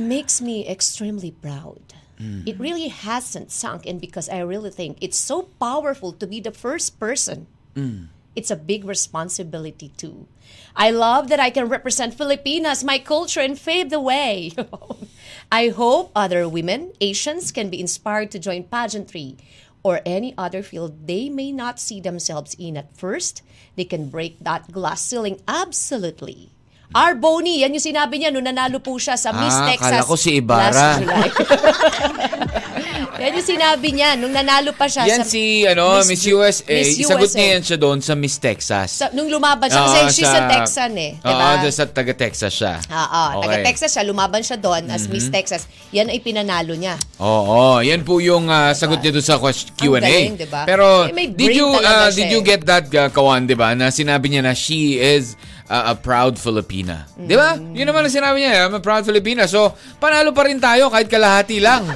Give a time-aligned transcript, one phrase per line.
[0.00, 1.92] It makes me extremely proud.
[2.16, 2.48] Mm.
[2.48, 6.56] It really hasn't sunk in because I really think it's so powerful to be the
[6.56, 7.46] first person.
[7.76, 8.08] Mm.
[8.34, 10.24] It's a big responsibility too.
[10.74, 14.56] I love that I can represent Filipinas, my culture, and pave the way.
[15.52, 19.36] I hope other women, Asians, can be inspired to join pageantry
[19.82, 23.42] or any other field they may not see themselves in at first.
[23.76, 26.56] They can break that glass ceiling absolutely.
[26.90, 27.14] R.
[27.14, 30.14] Boney, yan yung sinabi niya nung nanalo po siya sa Miss Ah, Texas kala ko
[30.14, 30.98] si Ibarra.
[33.20, 36.62] yan yung sinabi niya nung nanalo pa siya Yan sa si ano, Miss, USA.
[36.66, 37.36] Miss Isagot USA.
[37.36, 38.88] niya yan siya doon sa Miss Texas.
[38.96, 41.10] Sa- nung lumaban siya, kasi Oo, she's sa- a Texan eh.
[41.16, 41.46] Oo, Diba?
[41.62, 42.74] doon sa taga-Texas siya.
[42.82, 43.30] Oo, Okay.
[43.30, 43.42] Mhm.
[43.44, 45.66] taga-Texas siya, lumaban siya doon as Miss Texas.
[45.92, 46.96] Yan ay pinanalo niya.
[47.18, 50.00] Oo, yan po yung ah, sagot niya doon sa Q&A.
[50.00, 50.62] galing, diba?
[50.66, 52.40] Pero Eh, did you ah, siya did you eh.
[52.48, 53.74] get that uh, kawan, 'di ba?
[53.74, 55.34] Na sinabi niya na she is
[55.70, 57.06] ah, a proud Filipina.
[57.14, 57.54] 'Di ba?
[57.54, 57.78] Mm.
[57.78, 59.46] Yun naman ang sinabi niya, I'm a proud Filipina.
[59.46, 59.70] So,
[60.02, 61.86] panalo pa rin tayo kahit kalahati lang.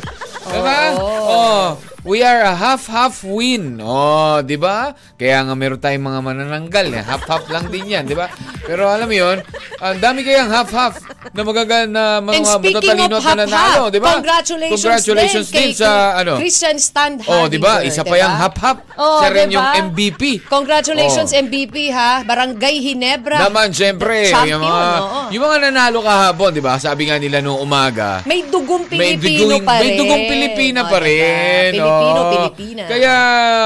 [0.47, 0.78] 'Di ba?
[0.94, 1.94] Oh.
[2.05, 3.80] We are a half-half win.
[3.80, 4.92] Oh, 'di ba?
[5.16, 7.00] Kaya nga meron tayong mga manananggal, eh.
[7.00, 8.28] half-half lang din 'yan, 'di ba?
[8.61, 9.41] Pero alam mo 'yon,
[9.80, 11.00] ang dami kayang half-half
[11.33, 14.20] na magaga na mga matatalino at nananalo, 'di ba?
[14.20, 16.36] congratulations, Congratulations din, din sa ano.
[16.36, 17.80] Christian Stand Oh, di ba?
[17.80, 18.78] Hadiger, Isa pa yung hap-hap.
[19.00, 19.56] Oh, Siya rin diba?
[19.56, 20.22] yung MVP.
[20.44, 21.41] Congratulations Oh.
[21.41, 22.20] MVP ha.
[22.20, 23.48] Barangay Hinebra.
[23.48, 25.20] Naman, syempre, Champion, yung mga, oo.
[25.33, 26.77] yung mga nanalo kahapon, di ba?
[26.77, 29.89] Sabi nga nila noong umaga, May dugong may Pilipino dugong, pa rin.
[29.89, 31.94] may dugong Pilipina Oh, pa diba?
[32.00, 32.31] Pilipino.
[32.31, 32.83] Pilipina.
[32.91, 33.14] Kaya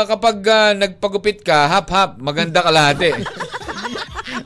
[0.05, 3.17] kapag ah, nagpagupit ka, hap-hap, maganda ka lahat eh.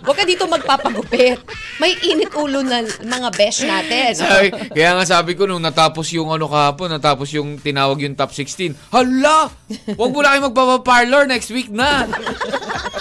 [0.02, 1.38] Huwag ka dito magpapagupit.
[1.78, 4.10] May init ulo na mga besh natin.
[4.18, 8.34] Sabi, kaya nga sabi ko nung natapos yung ano kahapon, natapos yung tinawag yung top
[8.34, 9.46] 16, hala!
[9.94, 12.10] Huwag mo na kayo magpapaparlor next week na.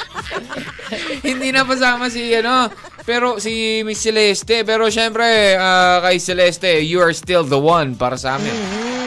[1.25, 2.69] Hindi na pasama si ano,
[3.05, 4.63] pero si Miss Celeste.
[4.65, 8.53] Pero syempre, ah, kay Celeste, you are still the one para sa amin.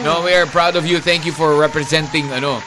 [0.05, 1.01] No, we are proud of you.
[1.01, 2.61] Thank you for representing ano,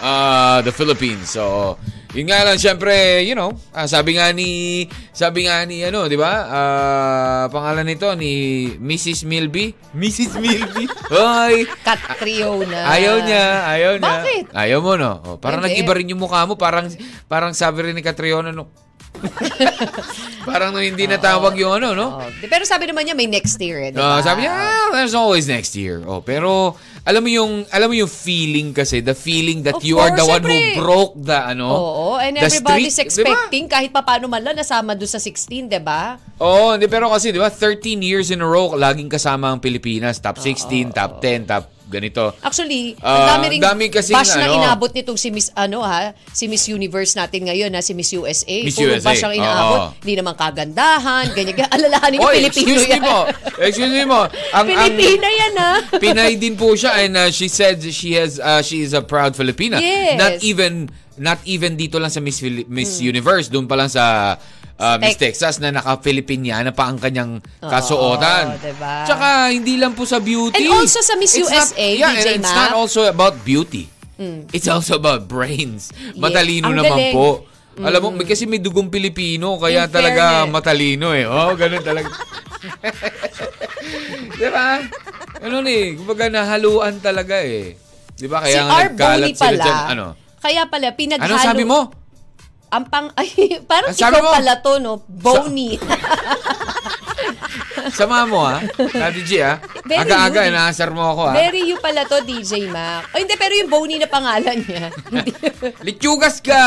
[0.00, 1.28] uh, the Philippines.
[1.28, 1.76] So,
[2.16, 6.16] yun nga lang, syempre, you know, ah, sabi nga ni, sabi nga ni, ano, di
[6.16, 6.32] ba?
[6.48, 9.28] Ah, pangalan nito ni Mrs.
[9.28, 9.76] Milby.
[9.92, 10.40] Mrs.
[10.40, 10.88] Milby.
[11.12, 11.68] Hoy!
[11.84, 12.88] Catriona.
[12.88, 14.16] Ayaw niya, ayaw niya.
[14.24, 14.44] Bakit?
[14.56, 15.12] Ayaw mo, no?
[15.28, 15.84] Oh, parang Hindi.
[15.84, 16.56] nag-iba rin yung mukha mo.
[16.56, 16.88] Parang,
[17.28, 18.87] parang sabi rin ni Catriona, no?
[20.48, 22.06] parang nung hindi natawag yung ano, no?
[22.18, 24.20] Oh, pero sabi naman niya may next year, eh, di ba?
[24.20, 26.00] sabi niya, ah, there's always next year.
[26.04, 29.96] Oh, pero alam mo yung alam mo yung feeling kasi, the feeling that Of you
[29.96, 30.76] are the course, one who syempre.
[30.76, 31.66] broke the ano.
[31.68, 33.32] Oo, and the everybody's streak, di ba?
[33.32, 36.20] expecting kahit papano man lang nasama doon sa 16, di ba?
[36.38, 40.20] Oo, hindi pero kasi 'di ba 13 years in a row laging kasama ang Pilipinas,
[40.20, 42.36] top 16, top 10, top ganito.
[42.44, 44.60] Actually, ang dami ring dami kasing bash na ano.
[44.60, 48.56] inabot nitong si Miss ano ha, si Miss Universe natin ngayon na si Miss USA.
[48.62, 49.80] Miss Puro USA, bash ang inaabot.
[49.80, 49.88] oo.
[50.04, 51.66] Hindi naman kagandahan, ganyan.
[51.74, 53.02] Alalahanin niyo Pilipino excuse me yan.
[53.02, 53.18] po.
[53.58, 54.20] Excuse me po.
[54.54, 55.72] Ang, Pilipina yan ha.
[55.82, 59.00] ang Pinay din po siya and uh, she said she has uh, she is a
[59.00, 59.80] proud Filipina.
[59.80, 60.20] Yes.
[60.20, 62.38] Not even not even dito lang sa Miss
[62.70, 64.36] Miss Universe, doon pa lang sa
[64.78, 68.54] uh, Miss Tex- Texas na naka-Filipiniana pa ang kanyang kasuotan.
[68.54, 68.94] Oo, diba?
[69.04, 70.62] Tsaka hindi lang po sa beauty.
[70.64, 73.90] And also sa Miss It's USA, yeah, DJ and it's not also about beauty.
[74.50, 75.94] It's also about brains.
[76.16, 77.14] Matalino Ang naman galing.
[77.14, 77.46] po.
[77.78, 80.50] Alam mo, kasi may dugong Pilipino, kaya In talaga fairness.
[80.50, 81.22] matalino eh.
[81.22, 82.10] Oh, ganun talaga.
[84.34, 84.82] Di ba?
[85.38, 87.78] Ano eh, kumbaga nahaluan talaga eh.
[88.18, 88.42] Di ba?
[88.42, 89.62] Kaya si nga nagkalat sila pala.
[89.62, 89.82] dyan.
[89.94, 90.06] Ano?
[90.38, 91.26] Kaya pala pinaghalo.
[91.30, 91.78] Ano sabi mo?
[92.68, 93.28] Ang pang ay
[93.64, 94.30] parang Ang sabi ikaw mo?
[94.30, 95.80] pala to no, Boney.
[97.88, 98.60] Sama mo ha?
[98.76, 99.56] Kati G ha?
[99.82, 100.50] Very Aga-aga, you.
[100.52, 101.34] inaasar mo ako ha?
[101.34, 103.08] Very you pala to, DJ Mac.
[103.10, 104.92] Oh, hindi, pero yung Boney na pangalan niya.
[105.86, 106.64] Litsugas ka!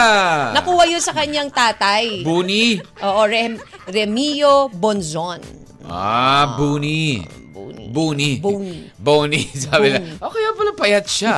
[0.52, 2.26] Nakuha yun sa kanyang tatay.
[2.26, 2.82] Buni.
[3.00, 5.40] Oo, Rem, Remio Bonzon.
[5.86, 7.22] Ah, Buni.
[7.54, 7.86] Boney.
[7.92, 8.32] Buni.
[8.42, 8.74] Boni.
[8.98, 9.42] Boni.
[9.54, 10.00] Sabi Boni.
[10.02, 11.34] na, oh, kaya pala payat siya.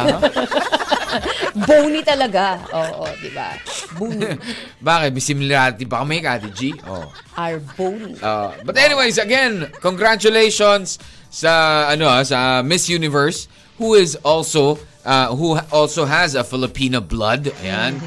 [1.23, 1.65] ha?
[1.67, 2.59] Boney talaga.
[2.73, 3.55] Oo, di ba?
[3.99, 4.33] Boney.
[4.87, 5.09] Bakit?
[5.13, 6.73] May similarity pa kami, Kati G?
[6.87, 7.07] Oh.
[7.37, 8.17] Our Boney.
[8.19, 10.97] Uh, but anyways, again, congratulations
[11.33, 13.49] sa ano ah, sa Miss Universe
[13.81, 17.49] who is also uh, who also has a Filipino blood.
[17.65, 17.97] Ayan.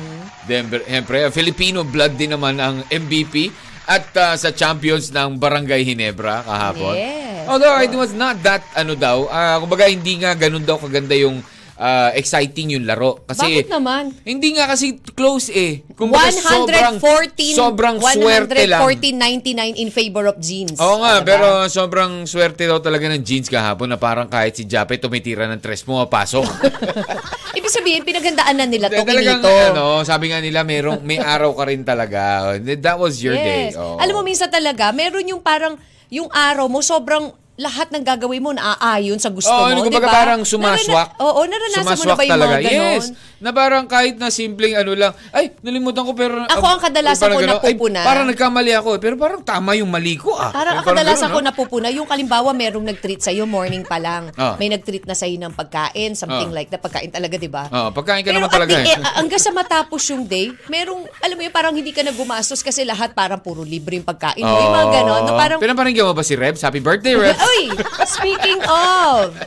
[0.46, 3.50] Then syempre, a Filipino blood din naman ang MVP
[3.86, 6.94] at uh, sa champions ng Barangay Hinebra kahapon.
[6.94, 7.46] Yes.
[7.46, 11.42] Although it was not that ano daw, ah, kumbaga hindi nga ganun daw kaganda yung
[11.76, 14.12] ah, exciting yung laro kasi Bakit naman?
[14.24, 15.84] Hindi nga kasi close eh.
[15.96, 18.80] Sobrang 114 sobrang swerte lang.
[18.84, 20.76] 114.99 in favor of jeans.
[20.76, 21.26] Oo nga, Diba?
[21.28, 25.60] pero sobrang swerte daw talaga ng jeans kahapon na parang kahit si Jape tumitira ng
[25.60, 26.44] tres mo, pasok.
[27.58, 29.48] Ibig sabihin, pinagandaanan nila to, Talagang, kinito.
[29.48, 32.52] ano, sabi nga nila, merong, may araw ka rin talaga.
[32.60, 33.72] That was your day.
[33.72, 33.80] Yes.
[33.80, 33.96] Oo.
[33.96, 35.80] Alam mo, minsan talaga, meron yung parang,
[36.12, 40.06] yung araw mo, sobrang lahat ng gagawin mo naaayon sa gusto Oo, mo, di ba?
[40.06, 41.08] parang sumaswak.
[41.10, 42.52] Narana- Oo, naranasan mo na Sumaswak ba yung talaga.
[42.52, 42.92] mga ganon?
[42.94, 43.06] Yes.
[43.36, 46.44] Na parang kahit na simpleng ano lang, ay, nalimutan ko pero...
[46.46, 47.98] Ako ang kadalasan parang ko ganon, napupuna.
[47.98, 48.88] Ay, parang nagkamali ako.
[48.90, 50.48] eh, Pero parang tama yung mali ko ah.
[50.50, 51.46] Parang Yung ang kadalasan ko no?
[51.46, 54.32] napupuna, yung kalimbawa merong nag-treat sa'yo morning pa lang.
[54.34, 54.56] Ah.
[54.56, 56.54] May nag-treat na sa'yo ng pagkain, something Ah.
[56.54, 56.78] like that.
[56.78, 57.64] Pagkain talaga, di ba?
[57.66, 58.92] Oo, pagkain ka Pero naman talaga the eh.
[58.94, 62.60] end, hanggang sa matapos yung day, merong, alam mo yun, parang hindi ka na gumastos
[62.60, 64.52] kasi lahat parang puro libre yung pagkain mo.
[64.54, 65.22] Yung mga ganon.
[65.22, 66.60] Na parang, Pinaparinggan mo ba si Rebs?
[66.60, 67.36] Happy birthday, Rebs!
[67.46, 67.60] Uy,
[68.08, 69.38] speaking of,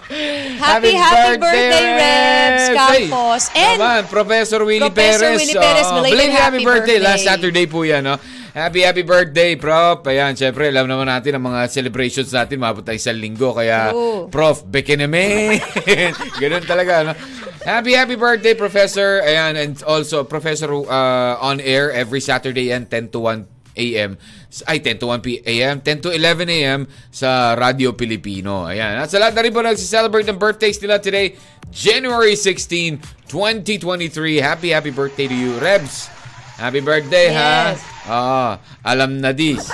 [0.61, 3.43] happy, happy, birthday, Rebs Campos.
[3.51, 5.39] And, Naman, Professor Willie Professor Perez.
[5.43, 5.95] Willie Perez, Oo.
[5.99, 6.97] belated Belated happy birthday.
[6.99, 8.15] Last Saturday po yan, no?
[8.49, 10.01] Happy, happy birthday, Prof.
[10.09, 13.53] Ayan, syempre, alam naman natin ang mga celebrations natin, mabot tayo isang linggo.
[13.53, 14.25] Kaya, True.
[14.31, 15.59] Prof, bekeneme.
[16.41, 17.13] Ganun talaga, no?
[17.61, 19.21] Happy, happy birthday, Professor.
[19.21, 24.19] Ayan, and also, Professor uh, on air every Saturday and 10 to 1 a.m.
[24.67, 25.79] Ay, 10 to 1 p- a.m.
[25.79, 26.79] 10 to 11 a.m.
[27.09, 28.67] sa Radio Pilipino.
[28.67, 28.99] Ayan.
[28.99, 31.39] At sa lahat na rin po nagsiselebrate ng birthdays nila today,
[31.71, 32.99] January 16,
[33.31, 34.11] 2023.
[34.37, 36.11] Happy, happy birthday to you, Rebs.
[36.59, 37.79] Happy birthday, Yes.
[37.79, 37.79] ha?
[38.03, 38.51] Ah,
[38.83, 39.63] alam na dis.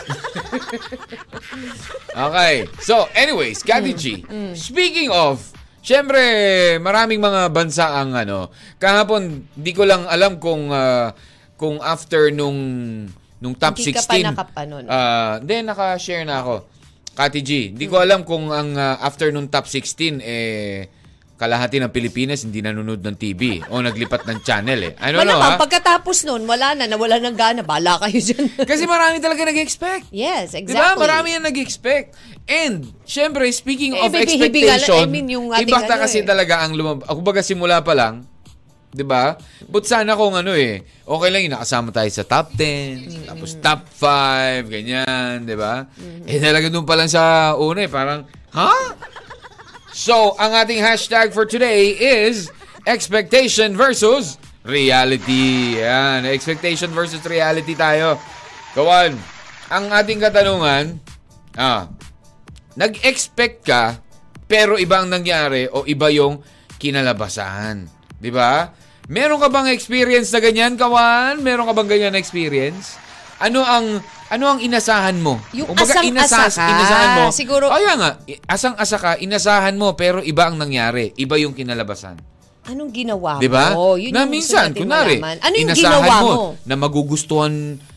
[2.14, 2.70] okay.
[2.80, 4.22] So, anyways, Kati G,
[4.54, 5.42] speaking of,
[5.82, 6.22] syempre,
[6.78, 11.16] maraming mga bansa ang ano, kahapon, di ko lang alam kung ah,
[11.56, 12.60] kung after nung
[13.40, 14.08] nung top Hindi ka 16.
[14.08, 14.84] pa nakapanon.
[14.88, 16.56] Ah, hindi, naka-share na ako.
[17.16, 20.92] Kati G, hindi ko alam kung ang ah, after nung top 16, eh,
[21.36, 24.94] kalahati ng Pilipinas hindi nanonood ng TV o naglipat ng channel eh.
[24.96, 25.60] I don't know, malamang, ha?
[25.60, 28.56] pagkatapos nun, wala na, nawala ng gana, bala kayo dyan.
[28.72, 30.16] Kasi marami talaga nag-expect.
[30.16, 30.80] yes, exactly.
[30.80, 30.96] Diba?
[30.96, 32.16] Marami yan nag-expect.
[32.48, 36.28] And, syempre, speaking Eh, of expectation, I mean, yung iba ano kasi eh.
[36.28, 37.04] talaga ang lumab...
[37.04, 38.24] Ako baga simula pa lang,
[38.96, 39.36] di ba?
[39.68, 43.82] But sana kung ano eh, okay lang yung nakasama tayo sa top 10, tapos top
[43.92, 45.84] 5, ganyan, di ba?
[46.24, 48.24] Eh talaga doon pa lang sa una eh, parang,
[48.56, 48.72] ha?
[49.92, 52.48] So, ang ating hashtag for today is
[52.88, 55.80] expectation versus reality.
[55.80, 58.20] Yan, expectation versus reality tayo.
[58.76, 59.16] Kawan,
[59.72, 61.00] ang ating katanungan,
[61.56, 61.88] ah,
[62.76, 64.00] nag-expect ka,
[64.46, 66.44] pero iba ang nangyari o iba yung
[66.78, 67.88] kinalabasan.
[68.20, 68.68] Di ba?
[69.06, 71.38] Meron ka bang experience na ganyan, Kawan?
[71.38, 72.98] Meron ka bang ganyan na experience?
[73.38, 75.38] Ano ang ano ang inasahan mo?
[75.54, 76.66] Yung Kumbaga, asang-asa ka.
[76.66, 77.24] Inasahan mo.
[77.30, 81.14] Siguro- Kaya nga, i- asang-asa ka, inasahan mo, pero iba ang nangyari.
[81.14, 82.18] Iba yung kinalabasan.
[82.66, 83.78] Anong ginawa Di ba?
[83.78, 83.94] mo?
[83.94, 85.38] Yun na yung minsan, kunwari, malaman.
[85.38, 86.34] Ano yung inasahan ginawa mo?
[86.66, 87.54] na magugustuhan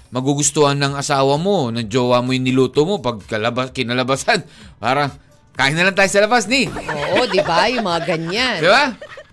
[0.08, 4.40] magugustuhan ng asawa mo, ng jowa mo yung niluto mo pag kalabas, kinalabasan.
[4.82, 5.12] Parang,
[5.52, 6.68] kain na lang tayo sa labas, ni.
[6.68, 7.68] Oo, di ba?
[7.68, 8.56] Yung mga ganyan.
[8.60, 8.84] Di ba?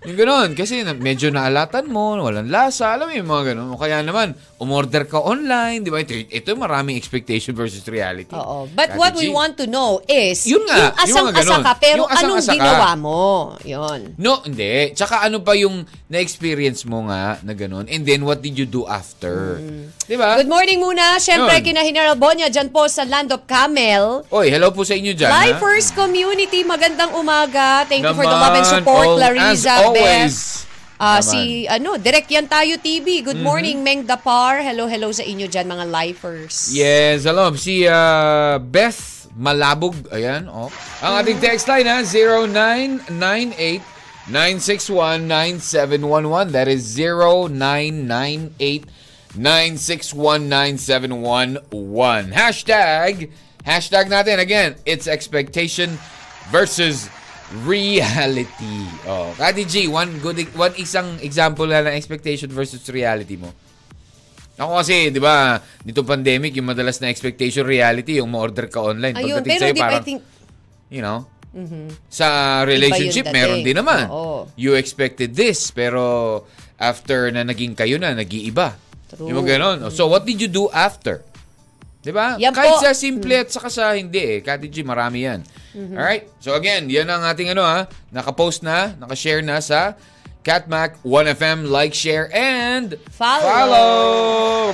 [0.04, 0.52] Yung gano'n.
[0.52, 2.92] Kasi na- medyo naalatan mo, walang lasa.
[2.92, 3.68] Alam mo yung mga gano'n.
[3.72, 5.80] O kaya naman, umorder ka online.
[5.80, 5.98] Di ba?
[5.98, 8.30] Ito, ito yung maraming expectation versus reality.
[8.30, 8.68] Oo.
[8.68, 9.24] But Kati what G.
[9.24, 12.60] we want to know is, Yun nga, yung asang-asa ka, pero Yung asang-asa anong ka.
[12.60, 13.22] ginawa mo?
[13.64, 14.00] Yun.
[14.14, 14.92] No, hindi.
[14.92, 17.88] Tsaka ano pa yung na-experience mo nga na gano'n?
[17.88, 19.56] And then, what did you do after?
[19.56, 20.38] Di ba?
[20.38, 21.18] Good morning muna.
[21.18, 21.64] Siyempre, Yun.
[21.64, 24.22] kina General Bonya, dyan po sa Land of Camel.
[24.30, 25.26] Oy, hello po sa inyo dyan.
[25.26, 25.42] ha?
[25.42, 27.82] Lifers Community, magandang umaga.
[27.84, 29.98] Thank you for the love and support, all- Clariza, As always.
[29.98, 30.38] Beth.
[30.96, 31.26] Ah, Naman.
[31.26, 33.20] si, ano, Direk Yan Tayo TV.
[33.20, 33.44] Good Mm-hmm.
[33.44, 34.62] morning, Meng Dapar.
[34.62, 36.70] Hello, hello sa inyo dyan, mga lifers.
[36.70, 37.50] Yes, hello.
[37.52, 39.92] Si ah, Beth Malabog.
[40.08, 40.70] Ayan, oh.
[41.02, 42.00] Ang ating text line, ha?
[42.00, 43.82] 0998
[44.26, 46.50] 961-9711.
[46.50, 48.88] That is 0998
[49.36, 52.32] 961-9711.
[52.32, 53.28] Hashtag,
[53.62, 56.00] hashtag natin, again, it's expectation
[56.48, 57.12] versus
[57.62, 58.82] reality.
[59.06, 63.54] Oh, Kati G, one good one isang example na ng expectation versus reality mo.
[64.56, 69.12] Ako kasi, di ba, dito pandemic, yung madalas na expectation reality, yung ma-order ka online.
[69.12, 70.24] Ayun, Pagdating pero sa'yo, di ba, I parang, think,
[70.88, 71.28] you know,
[72.08, 74.08] sa relationship, meron din naman.
[74.08, 74.48] Oo.
[74.56, 76.44] You expected this, pero
[76.80, 78.76] after na naging kayo na, nag-iiba.
[79.12, 79.30] True.
[79.30, 79.78] Yung mga ganon.
[79.94, 81.22] So, what did you do after?
[82.06, 82.38] Di ba?
[82.38, 82.86] Yan Kahit po.
[82.86, 84.38] sa simple at saka sa hindi eh.
[84.38, 85.42] Kati G, marami yan.
[85.74, 85.96] Mm-hmm.
[85.98, 86.24] Alright?
[86.38, 87.90] So again, yan ang ating ano ha.
[88.14, 89.98] Nakapost na, nakashare na sa
[90.46, 93.42] Catmac, 1FM, like, share, and Follow.
[93.42, 93.90] follow.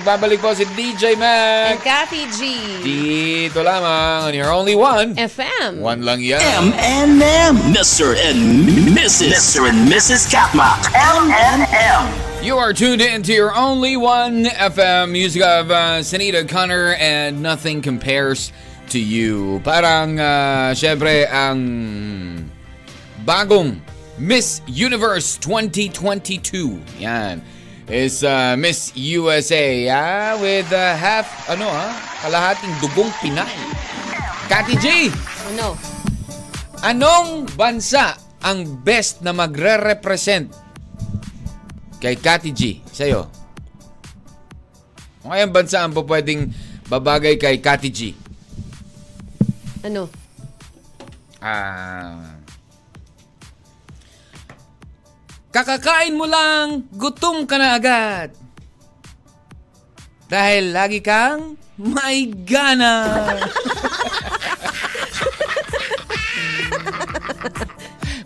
[0.04, 1.80] Babalik po si DJ And Mac.
[1.80, 2.40] Kathy G.
[2.84, 5.16] Dito lamang on your only one.
[5.16, 5.80] FM.
[5.80, 6.44] One lang yan.
[6.44, 7.72] M&M.
[7.72, 8.12] Mr.
[8.12, 9.32] and Mrs.
[9.32, 9.72] Mr.
[9.72, 10.28] and Mrs.
[10.28, 10.92] Katmak.
[10.92, 12.31] M&M.
[12.42, 17.40] You are tuned in to your only one FM music of uh, Sanita Connor and
[17.40, 18.50] nothing compares
[18.90, 19.62] to you.
[19.62, 22.50] Parang, uh, syempre, ang
[23.22, 23.78] bagong
[24.18, 26.82] Miss Universe 2022.
[26.98, 27.38] Yan.
[27.86, 31.94] Is uh, Miss USA ah, with uh, half, ano ah,
[32.26, 33.54] kalahating dugong Pinay.
[34.50, 35.14] Kati G,
[35.54, 35.78] Ano?
[36.82, 40.61] anong bansa ang best na magre-represent
[42.02, 42.82] kay Kati G?
[42.90, 43.30] Sa'yo.
[45.22, 46.50] Kung kayang bansa ang po pwedeng
[46.90, 48.10] babagay kay Kati G?
[49.86, 50.10] Ano?
[51.38, 52.42] Ah...
[55.54, 58.34] kakakain mo lang, gutom ka na agad.
[60.26, 63.04] Dahil lagi kang may gana.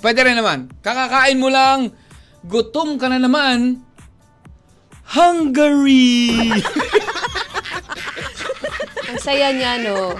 [0.06, 0.70] Pwede rin naman.
[0.86, 1.90] Kakakain mo lang,
[2.46, 3.82] gutom ka na naman.
[5.06, 6.50] Hungary!
[9.06, 10.18] Ang saya niya, no?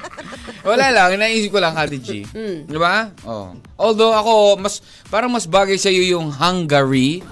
[0.63, 2.23] Wala lang, naisip ko lang, Kati G.
[2.31, 2.71] Mm.
[2.71, 3.11] Di ba?
[3.27, 3.55] Oh.
[3.79, 7.23] Although ako, mas, parang mas bagay sa'yo yung Hungary.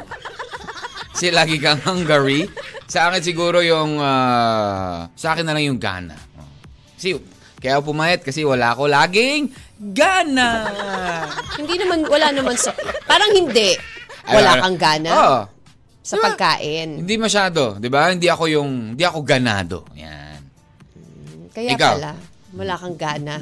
[1.14, 2.50] Kasi lagi kang Hungary.
[2.90, 6.18] Sa akin siguro yung, ah, sa akin na lang yung Ghana.
[6.38, 6.50] Oh.
[6.98, 7.18] Kasi,
[7.62, 9.48] kaya pumayat kasi wala ako laging
[9.78, 10.50] Ghana.
[11.54, 12.74] Hindi naman, wala naman sa...
[13.06, 13.93] Parang hindi.
[14.24, 15.40] Wala Ano, kang gana Oo.
[16.00, 17.04] sa pagkain.
[17.04, 18.08] Hindi masyado, di ba?
[18.08, 19.84] Hindi ako yung, hindi ako ganado.
[19.92, 20.40] Yan.
[21.52, 21.92] Kaya Ikaw?
[21.96, 22.12] pala,
[22.54, 23.34] wala kang gana.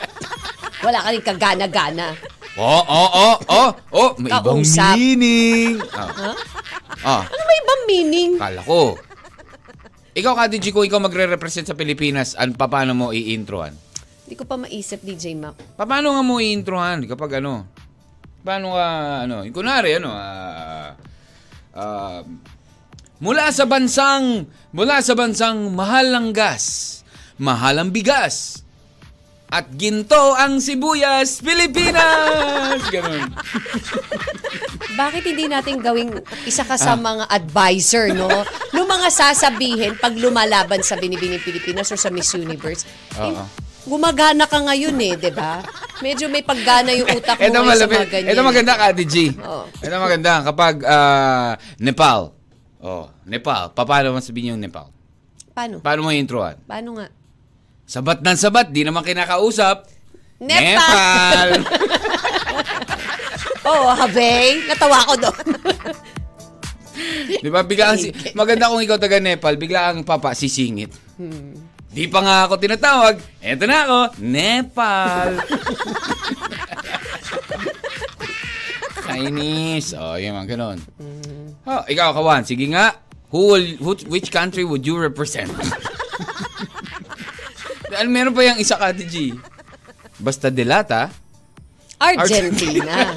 [0.86, 2.06] wala ka rin kagana-gana.
[2.54, 4.94] Oh, oh, oh, oh, oh, may ibang Kausap.
[4.94, 5.74] meaning.
[5.82, 6.06] Oh.
[6.06, 6.30] Ha?
[7.02, 7.22] Oh.
[7.26, 8.30] Ano may ibang meaning?
[8.38, 8.94] Kala ko.
[10.14, 13.74] Ikaw, Kati G, kung ikaw magre-represent sa Pilipinas, an, paano mo i-introhan?
[14.24, 15.58] Hindi ko pa maisip, DJ Mac.
[15.74, 17.66] Paano nga mo i-introhan kapag ano?
[18.44, 18.86] Paano ka,
[19.24, 19.40] ano?
[19.48, 20.92] Kunwari, ano, ah,
[21.72, 22.20] ah,
[23.16, 27.00] mula sa bansang, mula sa bansang mahal ang gas,
[27.34, 28.60] mahal ang bigas,
[29.48, 32.84] at ginto ang sibuyas, Pilipinas!
[32.90, 33.32] Ganun.
[35.00, 36.12] Bakit hindi natin gawing
[36.44, 36.84] isa ka Ah.
[36.84, 38.28] sa mga advisor, no?
[38.70, 42.84] Nung mga sasabihin pag lumalaban sa Binibining Pilipinas or sa Miss Universe.
[43.14, 43.42] eh, Oo.
[43.84, 45.60] Gumagana ka ngayon eh, di ba?
[46.00, 48.30] Medyo may paggana yung utak mo Ito ngayon sa mga ganyan.
[48.32, 49.14] Ito maganda, Kati G.
[49.38, 49.64] Oo.
[49.80, 50.32] Ito maganda.
[50.42, 52.32] Kapag ah, Nepal.
[52.84, 53.72] Oh, Nepal.
[53.72, 54.88] Paano mo sabihin yung Nepal?
[55.54, 55.78] Paano?
[55.80, 56.58] Paano mo introhan?
[56.66, 57.08] Paano nga?
[57.84, 59.86] Sabat ng sabat, di naman kinakausap.
[60.40, 61.48] Nepal!
[63.64, 64.60] Oo, oh, habe.
[64.68, 65.46] Natawa ko doon.
[67.40, 67.64] Di ba?
[67.64, 70.92] Bigla kang si- maganda kung ikaw taga Nepal, bigla kang papa sisingit.
[71.94, 73.14] Di pa nga ako tinatawag.
[73.38, 75.38] Eto na ako, Nepal.
[79.06, 79.94] Chinese.
[79.94, 80.78] Oh, yun mga ganun.
[81.62, 82.98] Oh, ikaw, Kawan, sige nga.
[83.30, 85.50] Who will, who, which country would you represent?
[87.94, 89.14] Dahil meron pa yung isa, Kati G.
[90.18, 91.14] Basta delata.
[92.02, 93.14] Argentina.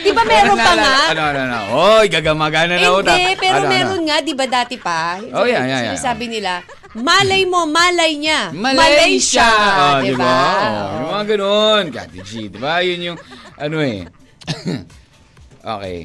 [0.00, 0.94] di ba meron pa nga?
[1.12, 1.58] Ano, ano, ano.
[2.00, 3.12] Oy, gagamagana na utak.
[3.12, 3.72] Hindi, pero Ano, ano?
[3.72, 5.20] meron nga, di ba dati pa?
[5.36, 5.94] Oh, yeah, yeah, yeah.
[5.94, 6.64] Sinasabi nila,
[6.94, 8.54] malay mo, malay niya.
[8.54, 9.50] Malaysia!
[9.50, 10.22] Oh, di di ba?
[10.22, 10.38] ba?
[10.38, 11.84] Oh, yung mga ganun.
[11.90, 12.78] Kati G, di ba?
[12.80, 13.18] Yun yung,
[13.58, 14.06] ano eh.
[15.74, 15.98] okay.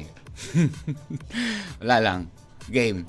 [1.82, 2.20] Wala lang.
[2.66, 3.06] Game.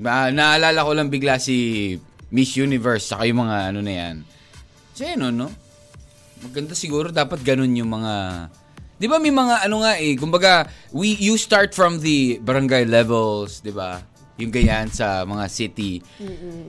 [0.00, 1.96] Na, naalala ko lang bigla si
[2.30, 4.16] Miss Universe saka yung mga ano na yan.
[4.94, 5.48] Kasi ano, no?
[6.40, 8.46] Maganda siguro dapat ganun yung mga...
[9.00, 13.64] Di ba may mga ano nga eh, kumbaga, we, you start from the barangay levels,
[13.64, 14.00] di ba?
[14.40, 16.00] Yung ganyan sa mga city.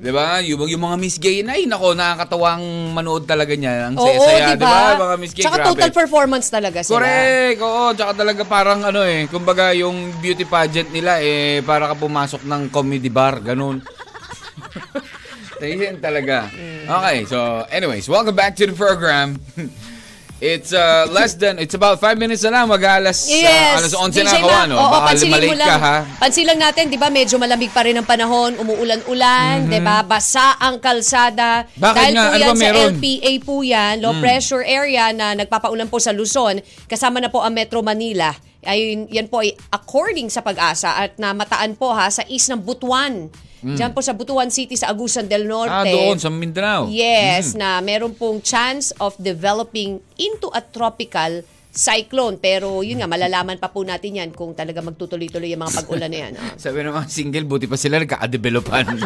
[0.03, 0.43] Di ba?
[0.43, 3.87] Yung, yung mga Miss Gay, ay nako, nakakatawang manood talaga niya.
[3.87, 4.99] Ang saya-saya, di ba?
[4.99, 5.69] Mga Miss Gay, Tsaka grabe.
[5.71, 6.99] total performance talaga sila.
[6.99, 7.85] Correct, oo.
[7.95, 12.61] Tsaka talaga parang ano eh, kumbaga yung beauty pageant nila eh, para ka pumasok ng
[12.67, 13.79] comedy bar, ganun.
[15.61, 16.49] Tayo talaga.
[16.89, 19.37] Okay, so anyways, welcome back to the program.
[20.41, 23.77] It's uh, less than, it's about 5 minutes na lang, mag-alas uh, Yes.
[23.77, 24.75] alas 11 na DJ kawa, Mac, no?
[24.75, 25.69] Oo, Baka pansinin mo malate lang.
[25.69, 25.97] ka, ha?
[26.17, 30.57] Pansin lang natin, di ba, medyo malamig pa rin ang panahon, umuulan-ulan, di ba, basa
[30.57, 31.61] ang kalsada.
[31.69, 31.77] Mm-hmm.
[31.77, 32.23] Bakit Dahil nga?
[32.25, 32.81] po Ano yan sa meron?
[32.81, 32.97] Mm.
[32.97, 36.57] LPA po yan, low pressure area na nagpapaulan po sa Luzon.
[36.89, 38.33] Kasama na po ang Metro Manila.
[38.65, 43.29] Ayun, yan po ay according sa pag-asa at namataan po ha sa east ng Butuan.
[43.61, 45.69] Diyan po sa Butuan City sa Agusan del Norte.
[45.69, 45.85] Mm.
[45.85, 46.81] Ah, doon, sa Mindanao.
[46.89, 52.41] Yes, na meron pong chance of developing into a tropical cyclone.
[52.41, 56.19] Pero yun nga, malalaman pa po natin yan kung talaga magtutuloy-tuloy yung mga pag-ulan na
[56.27, 56.33] yan.
[56.35, 56.53] ah.
[56.61, 58.85] Sabi ng mga single, buti pa sila nagkakadevelopan.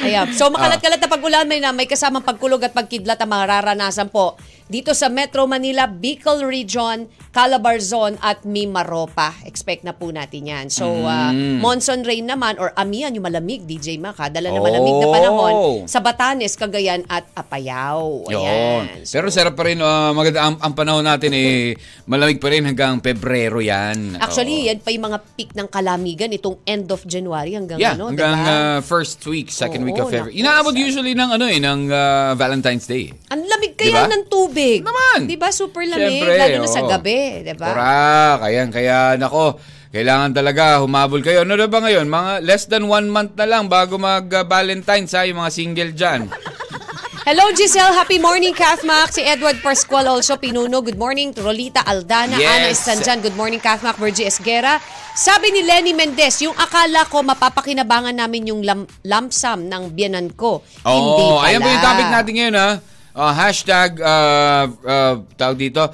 [0.00, 0.32] Ayan.
[0.32, 4.34] So makalat-kalat na pag-ulan may na may kasamang pagkulog at pagkidlat ang mararanasan po
[4.70, 9.34] dito sa Metro Manila, Bicol Region, Calabarzon at Mimaropa.
[9.42, 10.66] Expect na po natin yan.
[10.68, 15.08] So uh, monsoon rain naman or amihan yung malamig DJ Maka, dala na malamig na
[15.08, 15.76] panahon Oh.
[15.84, 18.22] sa Batanes, Cagayan at Apayao.
[18.24, 18.38] Yun.
[18.38, 19.02] Ayan.
[19.02, 21.74] So, Pero sarap pa rin, ah, maganda ang, ang panahon natin eh,
[22.04, 24.14] malamig pa rin hanggang Pebrero yan.
[24.14, 24.22] Oo.
[24.22, 28.08] Actually, yan pa yung mga peak ng kalamigan itong end of January hanggang Yeah, ano,
[28.08, 28.54] hanggang diba?
[28.70, 30.30] ah, first week, second Oo, week of February.
[30.32, 30.84] naku, Inaabot sad.
[30.84, 33.10] usually ng ano eh, ng ah, Valentine's Day.
[33.28, 34.06] Ang lamig kaya Diba?
[34.08, 34.58] ng tubig.
[34.80, 35.18] Naman.
[35.24, 35.48] Di ba?
[35.50, 36.20] Super lamig.
[36.20, 37.18] Siyempre, lalo na sa gabi.
[37.42, 37.68] Di ba?
[37.68, 38.38] Correct.
[38.40, 39.44] Kaya, kaya, nako,
[39.88, 41.42] kailangan talaga humabol kayo.
[41.42, 42.06] Ano na ba ngayon?
[42.06, 46.20] Mga less than one month na lang bago mag-Valentine's ha, yung mga single dyan.
[47.20, 49.12] Hello Giselle, happy morning Kathmak.
[49.12, 50.80] Si Edward Pascual also Pinuno.
[50.80, 51.30] Good morning.
[51.30, 52.48] Rolita Aldana, Yes.
[52.48, 53.18] Ana Estanjan.
[53.20, 54.00] Good morning Kathmak.
[54.00, 54.80] Virgie Esguera.
[55.12, 60.32] Sabi ni Lenny Mendez, yung akala ko mapapakinabangan namin yung lam- lump sum ng biyanan
[60.32, 60.64] ko.
[60.80, 61.46] Hindi Oo, pala.
[61.46, 62.68] ayan po yung topic natin ngayon ha.
[63.20, 65.92] Uh, hashtag, uh, uh, tawag dito,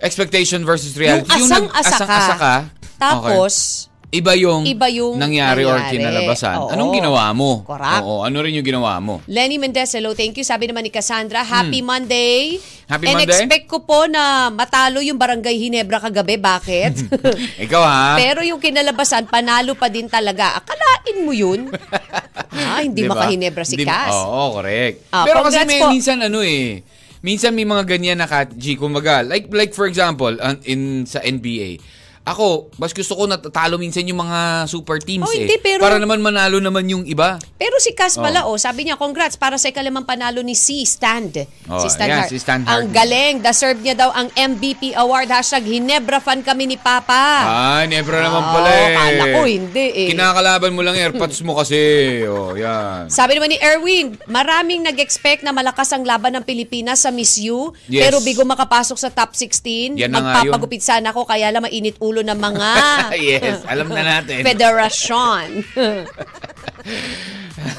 [0.00, 1.28] expectation versus reality.
[1.36, 1.96] Yung asang-asa ka.
[2.00, 2.54] asang-asa ka.
[2.96, 3.52] Tapos,
[3.84, 3.95] Okay.
[4.06, 5.98] Iba yung, Iba yung nangyari, or nangyari.
[5.98, 6.56] kinalabasan.
[6.56, 6.70] Oo.
[6.70, 7.66] Anong ginawa mo?
[7.66, 8.00] Correct.
[8.00, 9.18] Oo, ano rin yung ginawa mo?
[9.26, 10.46] Lenny Mendez, hello, thank you.
[10.46, 12.54] Sabi naman ni Cassandra, happy Monday.
[12.54, 12.86] Hmm.
[12.86, 13.34] Happy And Monday.
[13.34, 16.38] expect ko po na matalo yung Barangay Hinebra kagabi.
[16.38, 16.92] Bakit?
[17.66, 18.14] Ikaw ha?
[18.14, 20.54] Pero yung kinalabasan, panalo pa din talaga.
[20.54, 21.66] Akalain mo yun?
[22.62, 23.18] ah, hindi Diba?
[23.18, 24.14] makahinebra si Hindi- Cass.
[24.14, 25.10] Oo, correct.
[25.10, 25.90] Ah, Pero kasi may po.
[25.90, 26.78] minsan ano eh,
[27.20, 31.18] minsan may mga ganyan na kat G, kumbaga, like, like for example, an- in sa
[31.18, 31.82] NBA,
[32.26, 35.46] ako, mas gusto ko natatalo minsan yung mga super teams Oh, eh.
[35.46, 37.38] hindi, pero- Para naman manalo naman yung iba.
[37.54, 38.58] Pero si Cass pala, oh.
[38.58, 40.82] sabi niya, congrats para sa ikalimang panalo ni C.
[40.82, 41.46] Stand.
[41.64, 42.28] Oh, si Stan, ayan, Hart.
[42.28, 43.38] si Stan Ang galing.
[43.38, 45.30] Deserve niya daw ang MVP award.
[45.30, 47.14] Hashtag Hinebra fan kami ni Papa.
[47.46, 48.90] Ah, never naman Oh, pala eh.
[48.92, 50.08] kala ko hindi eh.
[50.10, 51.78] Kinakalaban mo lang airpods mo kasi.
[52.26, 53.06] Oh, yan.
[53.06, 57.70] Sabi naman ni Erwin, maraming nag-expect na malakas ang laban ng Pilipinas sa Miss U,
[57.86, 58.02] Yes.
[58.02, 59.94] pero bigo makapasok sa top 16.
[59.94, 60.10] Yan.
[60.10, 62.70] Magpapagupit sana ako, kaya lang mainit ulo ng mga
[63.28, 64.40] yes, alam na natin.
[64.42, 65.46] federasyon.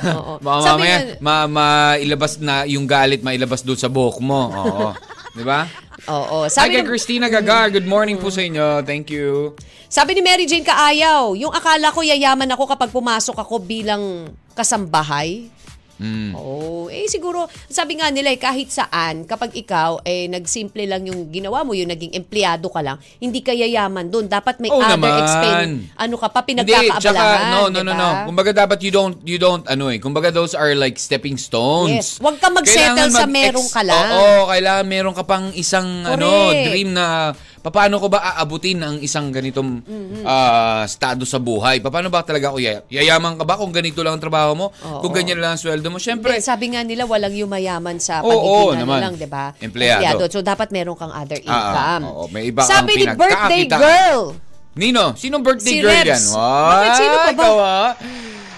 [0.09, 0.33] Oo.
[0.39, 4.41] Baka Sabi mamaya, nga- ma, mailabas na yung galit, mailabas doon sa buhok mo.
[4.49, 4.87] Oo.
[5.31, 5.69] Di ba?
[6.07, 6.43] Oo.
[6.43, 7.69] Hi Sabi, kay ng- Christina Gagar.
[7.69, 8.81] Good morning po sa inyo.
[8.83, 9.53] Thank you.
[9.87, 15.47] sabi ni Mary Jane Kaayaw, yung akala ko yayaman ako kapag pumasok ako bilang kasambahay.
[15.97, 16.31] Mm.
[16.37, 16.87] Oo.
[16.87, 21.65] Eh siguro, sabi nga nila eh, kahit saan, kapag ikaw eh nagsimple lang yung ginawa
[21.65, 24.29] mo, yung naging empleyado ka lang, hindi ka yayaman doon.
[24.29, 25.21] Dapat may Oo other naman.
[25.21, 25.77] expense.
[25.97, 27.01] Ano ka pa, Hindi, pinagkakaabalahan.
[27.01, 27.97] tsaka, no, no, no, diba?
[27.97, 28.09] no.
[28.29, 31.91] Kumbaga dapat you don't, you don't, ano eh, kumbaga those are like stepping stones.
[31.91, 32.09] Yes.
[32.21, 34.07] Huwag ka mag-settle sa meron ka lang.
[34.13, 36.65] Oo, kailangan meron ka pang isang, ano, Correct.
[36.69, 40.23] dream na, paano ko ba aabutin ang isang ganitong Mm-hmm.
[40.23, 41.79] ah, estado sa buhay?
[41.79, 44.67] Paano ba talaga ako yaya- yayaman ka ba kung ganito lang ang trabaho mo?
[44.71, 44.99] Oo.
[44.99, 45.95] Kung ganyan lang ang sweldo mo?
[45.95, 48.99] Hindi, Syempre, sabi nga nila walang yumayaman sa Oo, pagiging oo, ano naman.
[48.99, 49.45] lang, 'di ba?
[49.57, 50.23] Empleyado.
[50.27, 52.03] So dapat meron kang other Ah, income.
[52.03, 54.33] ah, oo, may iba Sabi ni birthday girl.
[54.73, 56.05] Nino, sinong birthday Si girl Rebs.
[56.05, 56.23] yan?
[56.37, 56.89] Bakit?
[56.95, 57.31] Sino pa ba?
[57.33, 57.89] Ikaw, ah.